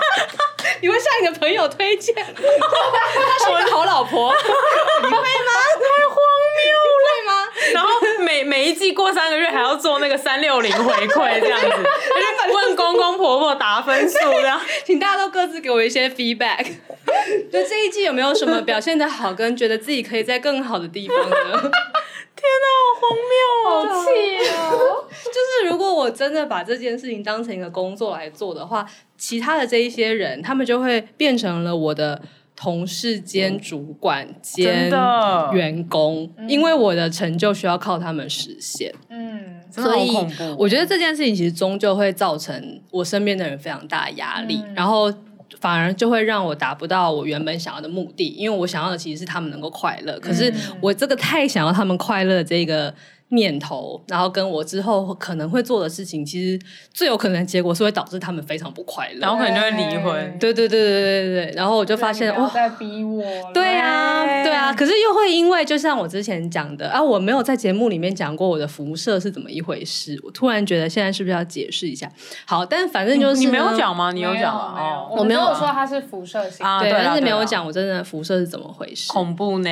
[0.80, 2.14] 你会向你的朋友推荐？
[2.14, 4.32] 她是一个好老婆，
[5.02, 5.16] 你会吗？
[5.16, 6.16] 太荒
[6.58, 6.87] 谬？
[7.72, 7.88] 然后
[8.20, 11.66] 每每 每一季过三个月还要做那个三六零回馈这样子，
[12.52, 16.66] 问公公婆婆打分数这样，请大家都各自给我一些 feedback。
[17.52, 21.36] 就这一季有没有什么表现的好，跟觉得自己可以在更好的地方呢？
[22.38, 23.86] 天哪，好荒谬哦！
[23.88, 24.08] 好气
[24.48, 25.04] 哦！
[25.24, 32.22] 就是如果我真的把这件事情当成一个工作来做的话，其他的这一些人，他们就会变成了我的。
[32.60, 34.90] 同事兼主管兼
[35.52, 38.92] 员工，因为我的成就需要靠他们实现。
[39.08, 40.10] 嗯，所以
[40.58, 45.08] 我觉得这件事情其实终究会造成我身边的人非常大的压力，嗯、然后
[45.60, 52.92] 反而就会让我达不到我原本想要的目的，因为我想要的其实是他们能够快乐，可是我这个太想要他们快乐这个。
[53.30, 56.58] 念头，然后跟我之后可能会做的事情，其实
[56.92, 60.38] 最有可能的结果是会导致他们非常不快乐，然后可能就会离婚。
[60.38, 63.22] 对对对对对对，然后我就发现哇，在逼我。
[63.52, 72.10] 对啊对啊，可是又会因为就像我之前讲的啊，我没有在节目里面讲过我的辐射是怎么一回事，我突然觉得现在是不是要解释一下？
[72.46, 74.10] 好，但反正就是你没有讲吗？
[74.12, 74.74] 你有讲吗？
[74.78, 79.70] 哦，我没有说它是辐射型啊，对，但是没有讲我真的辐射是怎么回事，恐怖呢。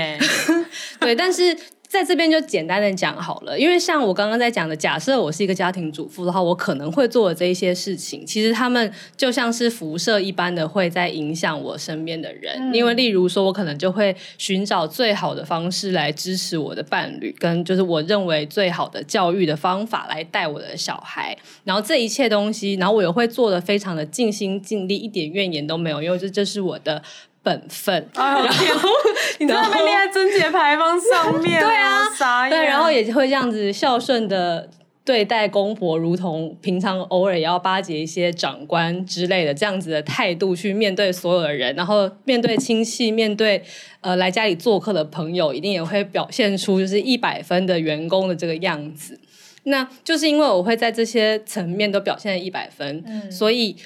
[1.00, 1.56] 对，但是。
[1.88, 12.56] 在这边就简单的讲好了，因为像我刚刚在讲的，假设我是一个家庭主妇的话，我可能会做的这一些事情，其实他们就像是辐射一般的，会在影响我身边的人。
[12.58, 21.36] 嗯、因为例如说，我可能就会寻找最好的方式来支持我的伴侣，跟就是我认为最好的教育的方法来带我的小孩。
[21.64, 27.02] 然后这一切东西，然后我也会做的非常的尽心尽力，一点怨言都没有，因为这这是我的。
[27.46, 28.88] 本分，然后
[29.38, 34.68] 你在那边列在贞节牌坊上面，对啊，对，然后也会这样子孝顺的
[35.04, 43.62] 对待公婆，如同平常偶尔也要巴结一些长官之类的这样子的态度去面对所有的人，然后面对亲戚，面对
[44.00, 49.20] 呃来家里做客的朋友，一定也会表现出就是一百分的员工的这个样子。
[49.62, 53.76] 那就是因为我会在这些层面都表现一百分，嗯，所以。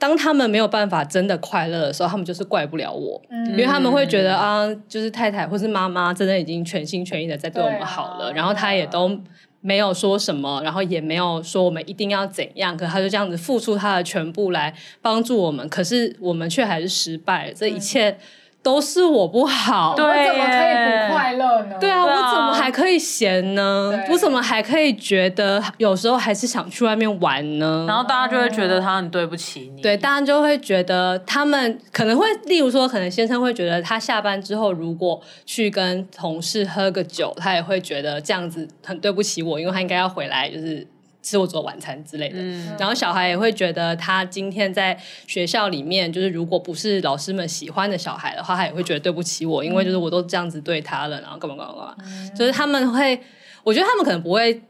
[0.00, 9.20] 当他们没有办法真的快乐的时候，他们就是怪不了我，嗯、因为他们会觉得啊，就是太太或是妈妈真的已经全心全意的在对我们好了，啊、然后他也都
[9.60, 18.10] 没有说什么，然后也没有说我们一定要怎样，可他就这样子付出他的全部来帮助我们，可是我们却还是失败了，这一切。
[18.10, 18.16] 嗯
[18.62, 21.76] 都是我不好，对，我怎么可以不快乐呢？
[21.80, 23.90] 对啊，我怎么还可以闲呢？
[24.10, 27.86] 我怎么还可以觉得有时候还是想去外面玩呢？
[27.88, 29.80] 然后大家就会觉得他很对不起你。
[29.80, 40.86] 对，大家就会觉得他们可能会，例如说，可能先生会觉得他下班之后如果去跟同事喝个酒，他也会觉得这样子很对不起我，因为他应该要回来就是。
[41.22, 53.20] 吃我做晚餐之类的，嗯、然后小孩也会觉得他今天在学校里面，就是如果不是老师们喜欢的小孩的话，他也会觉得对不起我，因为就是我都这样子对他了，然后干嘛干嘛干嘛，嗯、就是他们会，
[53.62, 54.62] 我觉得他们可能不会。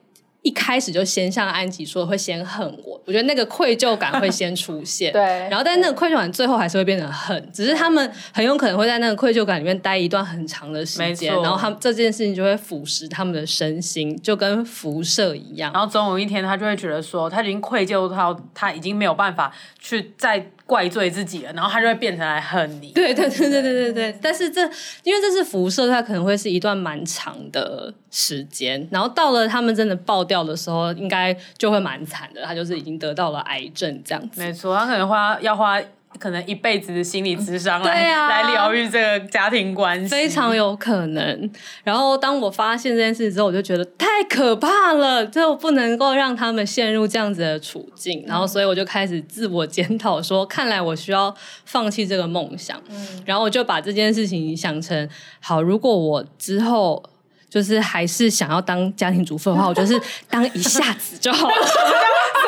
[0.42, 20.50] 一开始就先向安吉说的，会先恨我，我觉得那个愧疚感会先出现， 对，然后但是那个愧疚感最后还是会变成恨，只是他们很有可能会在那个愧疚感里面待一段很长的时间，然后他们这件事情就会腐蚀他们的身心，就跟辐射一样，然后总有一天他就会觉得说，他已经愧疚到他已经没有办法去再。
[20.70, 22.92] 怪罪自己了，然后他就会变成来恨你。
[22.92, 24.18] 对对对对对对对。
[24.22, 24.61] 但是这
[25.02, 28.87] 因为这是辐射，它可能会是一段蛮长的时间。
[28.92, 32.44] 然后到了他们真的爆掉的时候，应该就会蛮惨的。
[32.44, 34.40] 他就是已经得到了癌症这样子。
[34.40, 35.83] 没错，他可能花要花。
[36.18, 41.51] 可能一辈子的心理智商来、嗯啊、来疗愈这个家庭关系，非常有可能。
[41.83, 48.25] 然后当我发现这件事之后，我就觉得太可怕了，就不能够让他们陷入这样子的处境。
[48.27, 52.81] 然后，所以我就开始自我检讨，说看来我需要放弃这个梦想。
[52.90, 55.09] 嗯、然后我就把这件事情想成：
[55.40, 57.03] 好，如果我之后
[57.49, 61.55] 就是还是想要当家庭主妇的话，我就是当一下子就好了。
[61.64, 62.01] 什么叫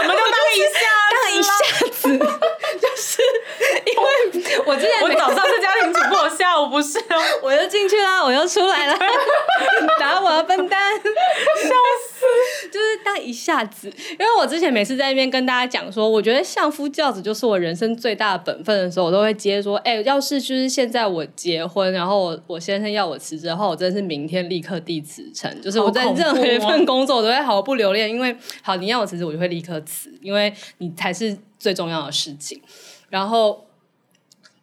[0.02, 0.78] 什么叫当一下？
[1.12, 1.52] 当一下
[1.90, 2.18] 子
[4.66, 8.98] 我之前我早上是家庭主妇，我下午不是哦， 我又进去了，我又出来了，
[9.98, 11.68] 打我啊笨蛋，笑
[12.08, 12.68] 死！
[12.70, 32.60] 就是当一下子，因为我之前每次在那边跟大家讲说，我觉得相夫教子就是我人生最大的本分的时候，我都会接说，哎、欸，要是就是现在我结婚，然后我我先生要我辞职的话，我真的是明天立刻递辞呈，就是我在任何一份工作我都会毫不留恋，因为好你要我辞职，我就会立刻辞，因为你才是最重要的事情。
[33.10, 33.66] 然后，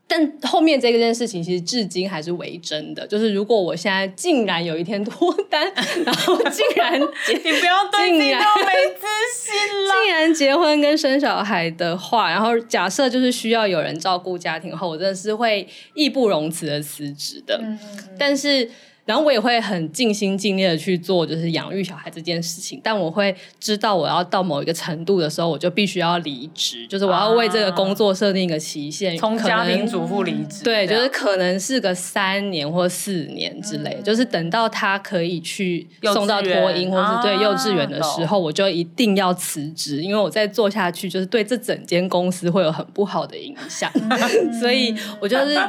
[0.09, 3.05] 但后面这个件事情其实至今还是为真的。
[3.05, 5.71] 就是如果我现在竟然有一天脱单，
[6.03, 9.05] 然后竟然结， 你不要对自己都没自
[9.39, 9.93] 信了。
[10.03, 17.59] 竟然结婚跟生小孩的话，然后假设就是需要有人照顾家庭后，我真的是会义不容辞的辞职的。
[17.61, 18.15] 嗯嗯嗯。
[18.17, 18.69] 但是。
[19.09, 22.79] 然后我也会很尽心尽力的去做，就是养育小孩这件事情。
[22.83, 30.63] 但我会知道，我要到某一个程度的时候，我就必须要离职，就是我要为这个工作设定一个期限，从、啊、家庭主妇离职。
[30.63, 43.91] 对，就是可能是个三年或四年之类，嗯、就是等到他可以去送到托婴或是对幼稚园的时候，啊、我就一定要辞职，因为我再做下去，就是对这整间公司会有很不好的影响。
[44.61, 45.59] 所以我就是。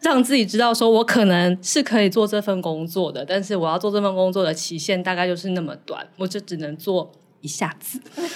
[0.00, 8.00] 让自己知道，说我可能是可以做这份工作的，但是我要做这份工作的期限大概就是那么短，我就只能做一下子，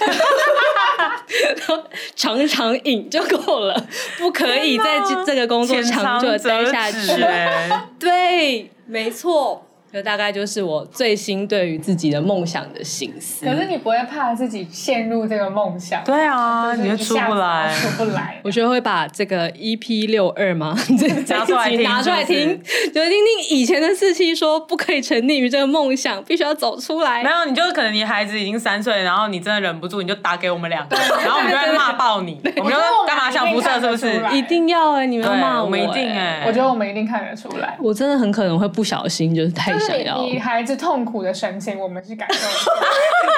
[2.15, 7.25] 长长饮就够了，不可以在这个工作长久的待下去。
[7.99, 9.65] 对，没错。
[9.93, 13.45] 这大概就是我最新对于自己的梦想的心思。
[13.45, 16.03] 可是你不会怕自己陷入这个梦想？
[16.03, 18.41] 对啊，你就出不来，出不来。
[18.43, 20.75] 我觉得会把这个 EP 六二吗？
[21.29, 22.59] 拿出来听，拿出来听，
[22.91, 27.23] 就是听听以前的四期说不可以沉溺于这个梦想，必须要走出来。
[27.23, 32.41] 没有，你就可能你孩子已经三岁，然后你真的忍不住，你就打给我们两个，然后我们就会骂爆你。
[32.57, 33.79] 我们就干嘛想辐射？
[33.79, 34.35] 是不是？
[34.35, 36.43] 一定要哎，你们要骂我，我们一定哎。
[36.47, 37.77] 我觉得我们一定看得出来。
[37.79, 39.82] 我真的很可能会不小心，就是太。
[40.23, 42.47] 你孩子痛苦的神情，我们是感受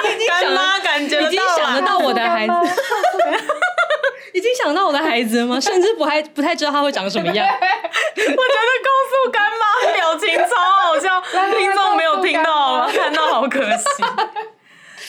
[0.08, 2.52] 已经想妈，感觉已经想得到我的孩子，
[4.34, 5.58] 已经想到我的孩子了吗？
[5.60, 7.46] 甚至不还不太知道他会长什么样。
[7.46, 8.34] 我觉得
[8.82, 11.20] 告诉干妈表情超好笑，
[11.58, 13.86] 听众没有听到，看到好可惜。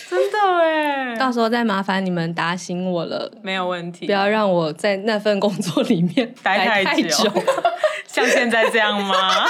[0.10, 4.06] 真的哎，到时候再麻烦你们打醒我了，没有问题。
[4.06, 7.32] 不要让我在那份工作里面 待太久，
[8.08, 9.46] 像现在这样吗？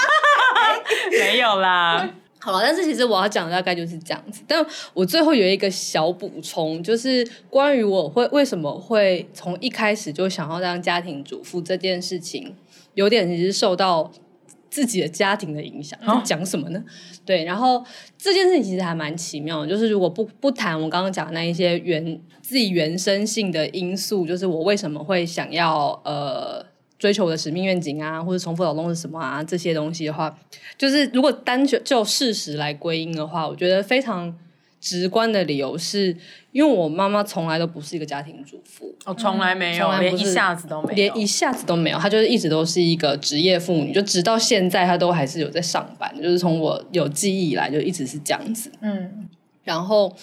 [1.12, 4.42] 没有啦，好了，但是其实我要讲的大概就是这样子。
[4.48, 12.56] 但我最后有一个小补充，就是关于我会为什么会从一开始就想要当家庭主妇这件事情，
[12.96, 14.12] 有点其实受到
[14.70, 15.98] 自己的家庭的影响。
[16.24, 16.84] 讲什么呢？
[17.26, 17.84] 对，然后
[18.18, 26.66] 这件事情其实还蛮奇妙的，就是如果不不谈我刚刚讲的那一些原自己原生性的因素，就是我为什么会想要呃。
[27.00, 29.44] 追求我的使命愿景啊，或者重复劳动是什么啊？
[29.44, 30.36] 这些东西的话，
[30.80, 34.36] 就是如果单就就事实来归因的话，我觉得非常
[34.80, 36.16] 直观的理由是，
[36.52, 49.28] 因为我妈妈从来都不是一个家庭主妇，哦，从来没有，连一下子都没有，连一下子都没有，她就是一直都是一个职业妇女，就直到现在她都还是有在上班，就是从我有记忆以来就一直是这样子，嗯，
[49.64, 50.16] 然后。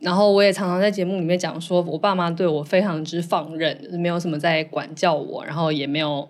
[0.00, 6.28] 然后我也常常在节目里面讲说，我爸妈对我非常之放任，就是没有什么在管教我，然后也没有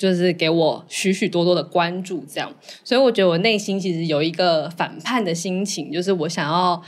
[0.00, 2.50] 就是给我许许多多的关注，这样。
[2.82, 6.82] 所以我觉得我内心其实有一个反叛的心情，就是我想要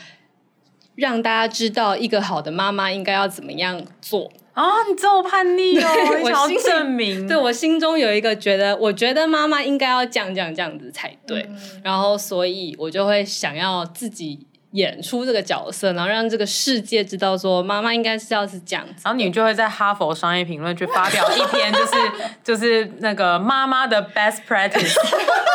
[0.94, 4.64] 让大家知道，一个好的妈妈应该要怎么样做啊！
[4.88, 5.88] 你这么叛逆哦，
[6.22, 14.46] 我想要证明，对我心中有一个觉得，我觉得妈妈应该要这样这样这样子才对，嗯、然后所以我就会想要自己。
[14.72, 19.02] 演出这个角色，然后让这个世界知道说，妈妈应该是要是这样子。
[19.04, 21.92] 然后你就会在哈佛商业评论去发表一篇，就是
[22.44, 24.94] 就是那个妈妈的 best practice，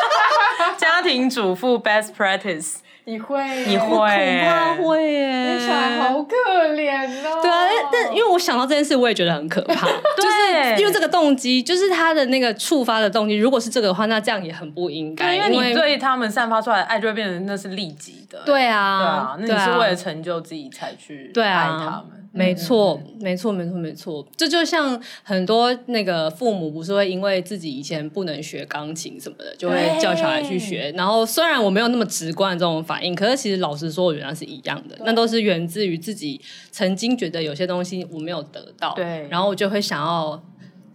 [0.77, 2.77] 家庭主妇 best practice。
[3.07, 5.53] 你会，你会，恐怕会耶！
[5.53, 6.35] 你小孩好可
[6.73, 7.39] 怜哦。
[7.41, 9.87] 对啊，但但因为我想到这件事，我也觉得很可怕。
[10.19, 15.33] 就是因为这个动机，就是他的那个触发的动机，如果是这个的话，那这样也很不应该。
[15.33, 18.39] 因为你对他们散发出来的爱，就会变成那是利己的。
[18.45, 22.26] 对啊，对啊，那你是为了成就自己才去爱他们。
[22.37, 24.27] 没错，没错，没错，没错。
[24.37, 30.93] 这就像很多那个父母不是会因为自己以前不能学钢琴什么的，就会叫小孩去学。
[30.95, 34.95] 然后虽然我没有那么直观的这种反应，可是其实老实说，我原来是一样的。
[35.03, 39.27] 那都是源自于自己曾经觉得有些东西我没有得到，对。
[39.29, 40.39] 然后我就会想要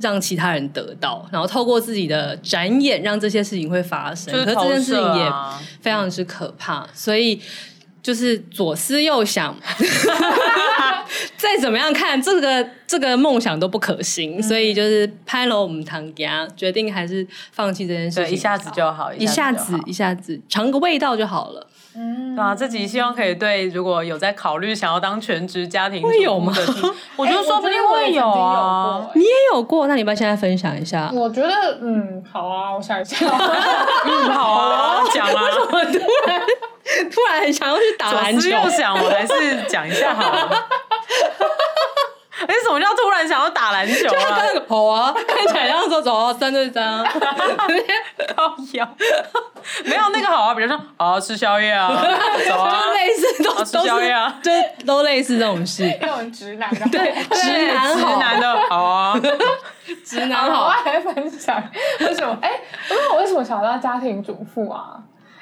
[0.00, 4.32] 让其他人得到，然后透过自己的展演让这些事情会发生。
[4.44, 5.32] 可是这件事情也
[5.80, 7.40] 非常之可怕，所以。
[8.02, 9.56] 就是左思右想，
[11.36, 21.66] 再怎么样看这个这个梦想都不可行，嗯、所以就是拍了我们堂家，决定还是放弃这件事情，一下子就好，一下子一下子尝个味道就好了。
[21.94, 26.50] 嗯，对啊，这集希望可以对如果有在考虑想要当全职家庭主的，会有吗？
[27.16, 29.06] 我觉得说不定会有啊。
[29.14, 31.10] 你也有过，那你不要现在分享一下？
[31.12, 31.50] 我觉得
[31.82, 33.16] 嗯，好啊，我想一下。
[34.06, 36.40] 嗯，好啊，讲啊，为什么突然？
[37.10, 40.66] 突然很想要去打篮球，又想，我还是讲一下好了。
[42.48, 44.42] 哎，什么叫突然想要打篮球啊？
[44.68, 47.04] 好啊，看起来像说走啊三对三，
[48.34, 48.88] 高腰，
[49.84, 51.88] 没有那个好啊，比如说好吃宵夜啊，
[52.48, 54.50] 走啊，类似都吃宵夜啊，就
[54.84, 55.84] 都类似这种事。
[56.02, 59.14] 那种直男的，对，直男直男的好啊，
[60.04, 60.64] 直男好。
[60.64, 61.62] 我还分享
[62.00, 62.36] 为什么？
[62.42, 64.96] 哎，不是我为什么想到家庭主妇啊？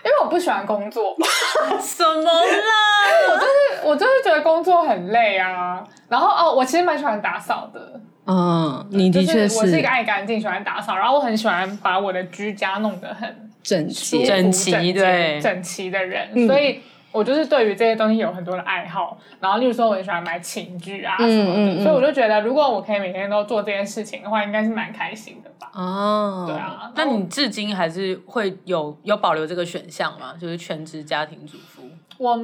[0.04, 1.16] 因为我不喜欢工作。
[1.80, 3.30] 什么啦？
[3.30, 5.82] 我就是我就是觉得工作很累啊。
[6.08, 8.00] 然后哦，我其实蛮喜欢打扫的。
[8.26, 9.58] 嗯，你的确是。
[9.58, 16.80] 我是一个爱干净、喜欢打扫，然后我很喜欢把我的居家弄得很整齐、整齐、对整齐的人，所以。
[17.12, 25.70] 我就是对于这些东西有很多的爱好，然后例如说我很喜欢买寝具啊什么的，嗯嗯嗯、所以我就觉得如果我可以每天都做这件事情的话，应该是蛮开心的吧。
[25.74, 26.92] 哦，对啊。
[26.94, 30.34] 那你至今还是会有有保留这个选项吗？
[30.40, 31.82] 就是全职家庭主妇？
[32.18, 32.38] 我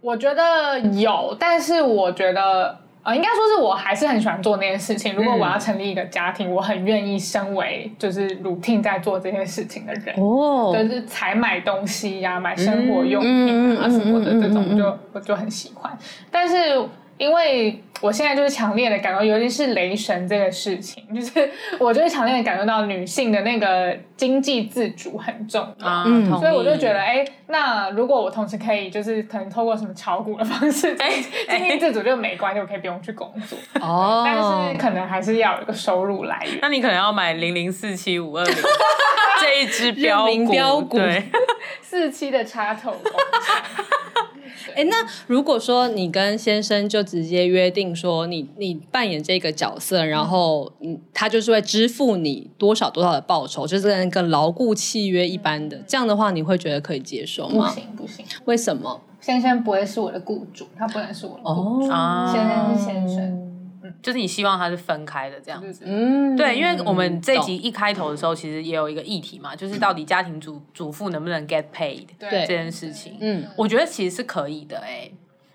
[0.00, 2.83] 我觉得有，但是我觉得。
[3.04, 5.14] 呃，应该说是我还是很喜欢做那件事情。
[5.14, 10.14] 如果我要成立一个家庭，嗯、我很愿意身为就是 routine 在做这些事情的人。
[10.16, 15.96] 哦，就是采买东西呀、啊、买生活用品啊什么的这种，我就我就很喜欢。
[16.30, 16.82] 但是。
[17.16, 21.48] 因为我现在就是强烈的感受，尤其是雷神这个事情，就是
[21.78, 31.12] 我就是强烈的感受到女性的那个经济自主很重要，嗯，所以我就觉得，哎，那如果我同时可以，就是可能透过什么炒股的方式，哎，
[31.56, 36.58] 经济自主就没关系，我可以不用去工作，哦，但是可能还是要有一个收入来源。
[36.60, 38.54] 那你可能要买零零四七五二零
[39.40, 41.22] 这一只标股，标股，对，
[41.80, 42.94] 四七的插头。
[44.74, 57.68] 哎，那如果说你跟先生就直接约定说你，你你扮演这个角色，然后嗯，他就是会支付你多少多少的报酬，就是跟一个牢固契约一般的，这样的话你会觉得可以接受吗？
[57.68, 59.00] 不行不行，为什么？
[59.20, 63.53] 先生不会是我的雇主，他不能是我的雇主，哦、先生是先生。
[64.02, 72.30] 就是你希望它是分开的这样子，嗯，对，因为我们这集一开头的时候，其实也有一个议题嘛，就是到底家庭主主妇能不能 get paid 对。
[72.40, 75.10] 这件事情，嗯，我觉得其实是可以的，哎，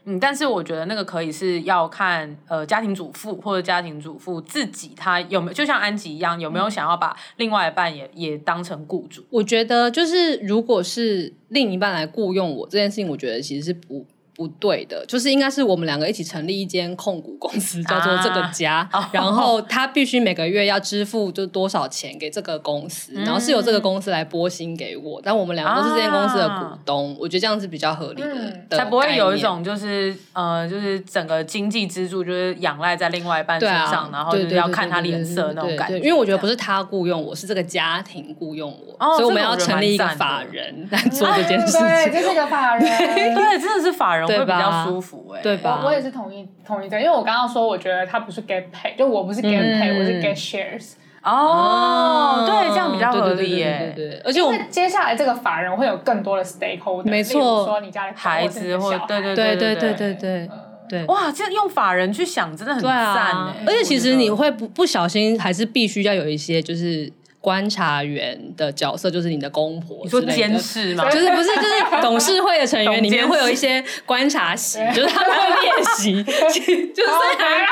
[0.05, 9.23] 嗯，但是我觉得那个可以是要看呃家庭主妇或者家庭主妇自己他有没有，就像安吉一样，有没有想要把另外一半也也当成雇主？
[9.29, 14.05] 我觉得就是如果是另一半来雇佣我这件事情，我觉得其实是不。
[14.39, 35.97] 不对的，就是应该是我们两个一起成立一间控股公司，叫做这个家，啊、然后他必须每个月要支付就多少钱给这个公司，嗯、然后是由这个公司来拨薪给我，但我们两个都是这间公司的股东，啊、我觉得这样是比较合理的，嗯、的才不会有一种就是呃，就是整个经济支柱就是仰赖在另外一半身上，啊、然后就是要看他脸色那种感觉。
[35.97, 42.13] 因为我觉得不是他雇佣我，是这个家庭雇佣我，哦、所以我们要成立一个法人来做这件 事情。
[42.13, 42.85] 就是个法人，
[43.35, 44.28] 对，真的是法人。
[44.29, 45.81] 会比较舒服哎，对吧？
[45.83, 50.93] 我也是同意同意这，因为我刚刚说，我觉得他不是 get pay，就我不是 get pay，我是 get shares。
[51.21, 53.93] 哦，对，这样比较合理耶。
[53.95, 60.49] 对对，而且我们接下来这个法人会有更多的 stakeholder，没错，说你家的孩子或对对对对对对对
[60.89, 63.63] 对，哇，这用法人去想真的很赞哎。
[63.67, 67.11] 而且其实你会不不小心，还是必须要有一些就是。
[67.41, 71.09] 观察员的角色就是你的公婆，你说监视吗？
[71.09, 77.65] 就是不是就是董事会的成员里面会有一些观察席， 就是他们会练习， 就是虽然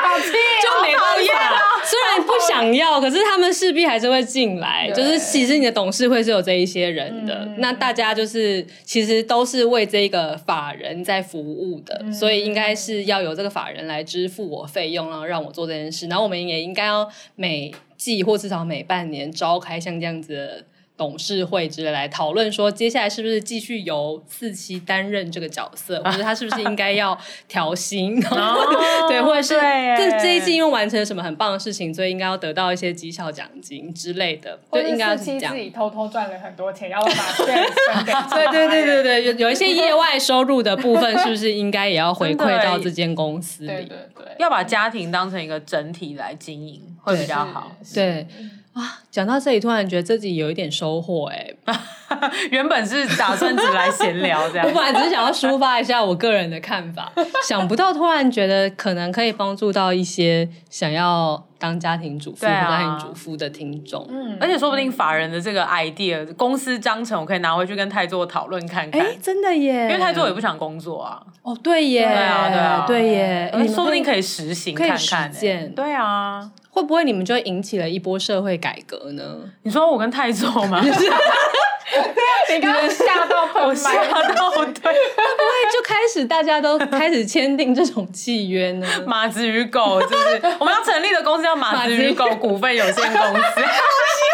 [0.62, 4.90] 就没办法，虽然不想要，可是他们势必还是会进来。
[4.94, 16.06] 就是其实你的董事会是有这一些人的，那大家就是其实都是为这个法人在服务的，所以应该是要由这个法人来支付我费用，然后让我做这件事。
[16.08, 20.64] 然后我们也应该要每季或至少每半年召开像这样子
[20.98, 28.20] 董事会之类来讨论，说接下来是不是继续由四期担任这个角色，或者 他是不是应该要调薪？
[29.08, 29.54] 对，或者是
[29.96, 34.58] 这这一季因为完成了什么很棒的事情，所以应该要得到一些绩效奖金之类的。
[34.72, 38.12] 就应该四七自己偷偷赚了很多钱，要把税分给。
[38.30, 43.68] 对对对对对，有 有一些业外收入的部分，是不是应该也要回馈到这间公司里？
[43.68, 46.82] 对对对，要把家庭当成一个整体来经营。
[47.00, 48.26] 会比较好，对
[48.80, 51.48] 啊，讲到这里，突然觉得自己有一点收获哎。
[52.50, 57.12] 原本是打算只来闲聊这样， 我本来只是想要抒发一下我个人的看法，
[57.46, 64.06] 想不到突然觉得可能可以帮助到一些想要当家庭主妇、家庭主妇的听众。
[64.08, 69.00] 嗯，而且说不定法人的这个 idea，公司章程我可以拿回去跟泰座讨论看看。
[69.02, 71.22] 哎，真的耶，因为泰座也不想工作啊。
[71.42, 75.30] 哦，对耶，对啊，对啊，对耶，你说不定可以实行看看。
[75.74, 76.50] 对啊。
[76.78, 79.22] 会不会你们就引起了一波社会改革呢？
[79.62, 80.80] 你说我跟太座吗？
[82.50, 84.92] 你刚刚吓到我吓到，对，会不会
[85.72, 88.86] 就开始大家都开始签订这种契约呢？
[89.06, 93.60] 马子与狗就是 我们要成立的公司叫马子与狗股份有限公司，好喜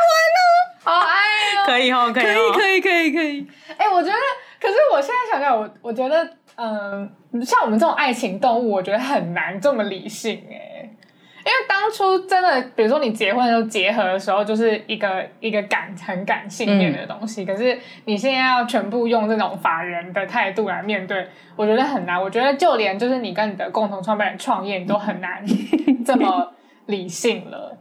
[0.04, 0.44] 欢哦，
[0.84, 1.16] 好爱
[1.58, 3.46] 哦，可以哦，可以，可以，可以，可以。
[3.78, 4.16] 哎，我觉得，
[4.60, 7.10] 可是我现在想想，我我觉得，嗯，
[7.44, 10.72] 像我们这种爱情动物，我觉得很难这么理性哎。
[10.73, 10.73] 因
[11.54, 17.44] 为当初真的，比如说你结婚的时候结合的时候，就是一个一个感很感性面的东西。
[17.44, 21.26] 嗯、可是你现在要全部用这种法人的态度来面对，
[21.56, 22.20] 我觉得很难。
[22.20, 25.44] 我觉得就连就是你跟你的共同创办人创业，你都很难
[26.04, 26.52] 这么
[26.86, 27.78] 理性了。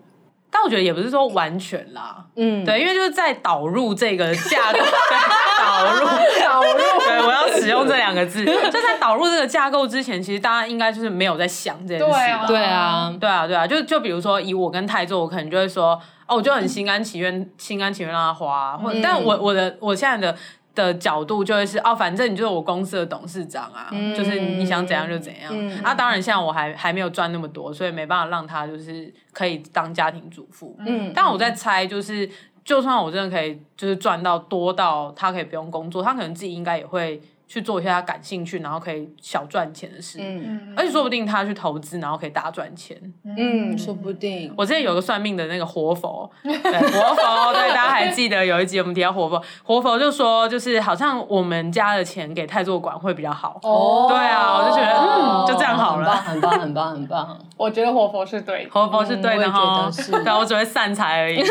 [0.54, 4.78] 但我觉得也不是说完全啦，嗯，对，因为就是在导入这个架构，
[5.60, 6.06] 导入
[6.40, 20.38] 导入， 对，我要使用这两个字，就在导入这个架构之前，其实大家应该就是没有在想这件事，对啊，对啊，对啊，对啊，就就比如说以我跟泰做，我可能就会说，哦，我就很心甘情愿，心甘情愿让他花，或者，但我我的我现在的。
[20.76, 25.52] 的角度就会是哦，反正你就是我公司的董事长啊，嗯、就是你想怎样就怎样。
[25.52, 30.76] 嗯、啊，当然现在我还还没有赚那么多，所以没办法让他就是可以当家庭主妇。
[30.80, 32.30] 嗯，但我在猜，就是
[32.64, 37.22] 就算我真的可以，就是赚到多到他可以不用工作，他可能自己应该也会。
[37.48, 44.54] 去做一些他感兴趣，然后可以小赚钱的事，嗯，而且说不定他去投资，然后可以大赚钱，嗯，说不定。
[44.58, 57.40] 我之前有个算命的那个活佛， 对，活佛，对，大家还记得有一集我们提到活佛，活佛就说，就是好像我们家的钱给太座管会比较好，哦，对啊，我就觉得，嗯，就这样好了，很棒，很棒，很棒。
[57.56, 59.90] 我觉得活佛是对，活佛是对的哈，
[60.24, 61.42] 对，我只会散财而已，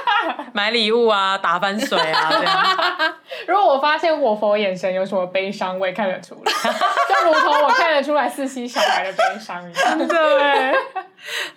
[0.52, 3.14] 买礼物啊，打翻水啊，这样。
[3.46, 9.98] 如果我发现活佛眼神有什么悲伤，我也看得出来，就如同我看得出来四七小孩的悲伤一样。
[10.08, 10.74] 对，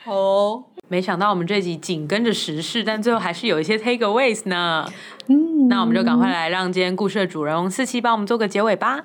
[0.11, 4.85] 哦，没想到我们这集紧跟着时事，但最后还是有一些 takeaways 呢。
[5.27, 9.03] 嗯，那我们就赶快来让今天故事的主人翁四七帮我们做个结尾吧。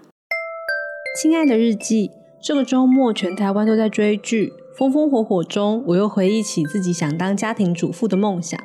[1.22, 2.10] 亲爱的日记，
[2.42, 8.60] 这个周末全台湾都在追剧，风风火火中，我又回忆起自己想当家庭主妇的梦想。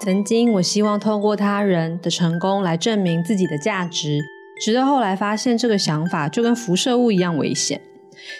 [0.00, 4.20] 曾经，我希望透过他人的成功来证明自己的价值。
[4.60, 7.80] 直到后来发现这个想法就跟辐射物一样危险。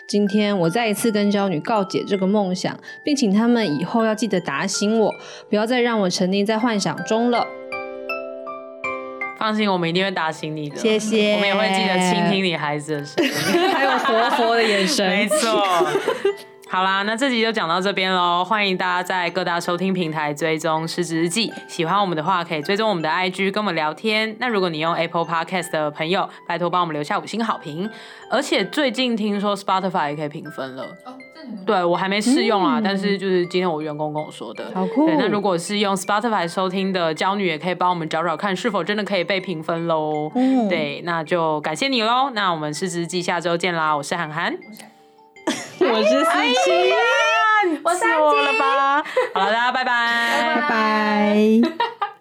[0.06, 5.12] 今天我再一次跟娇女告解这个梦想，并请他们以后要记得打醒我，
[5.50, 7.46] 不要再让我沉溺在幻想中了。
[9.38, 10.76] 放心，我们一定会打醒你的。
[10.76, 11.34] 谢谢。
[11.34, 15.06] 我们也会记得倾听你孩子的声音， 还有活佛的眼神。
[15.06, 15.62] 没错。
[16.66, 18.44] 好啦，那这集就讲到这边喽。
[18.44, 21.48] 欢迎大家在各大收听平台追踪《失职日记》。
[21.68, 24.34] 喜欢我们的话，可以追踪我们的 IG，跟我们聊天。
[24.40, 27.88] 那如果你用 Apple Podcast 的朋友，拜托帮我们留下五星好评。
[28.30, 30.84] 而且最近听说 Spotify 也可以评分了。
[31.64, 34.72] 对，我还没试用啊，嗯、但是就是今天我员工跟我说的。
[34.74, 35.06] 好酷。
[35.06, 40.32] 对，那如果是用 Spotify 收听的娇女，也可以帮我们找找看，是否真的可以被评分喽。
[40.34, 40.68] 嗯。
[40.68, 42.30] 对，那就感谢你喽。
[42.30, 43.94] 那我们失职日记下周见啦！
[43.94, 44.56] 我是涵涵。
[45.80, 46.30] 我是思
[46.64, 46.94] 琪，
[47.82, 49.04] 我是我了吧？
[49.34, 51.90] 好了，大家拜拜，拜拜。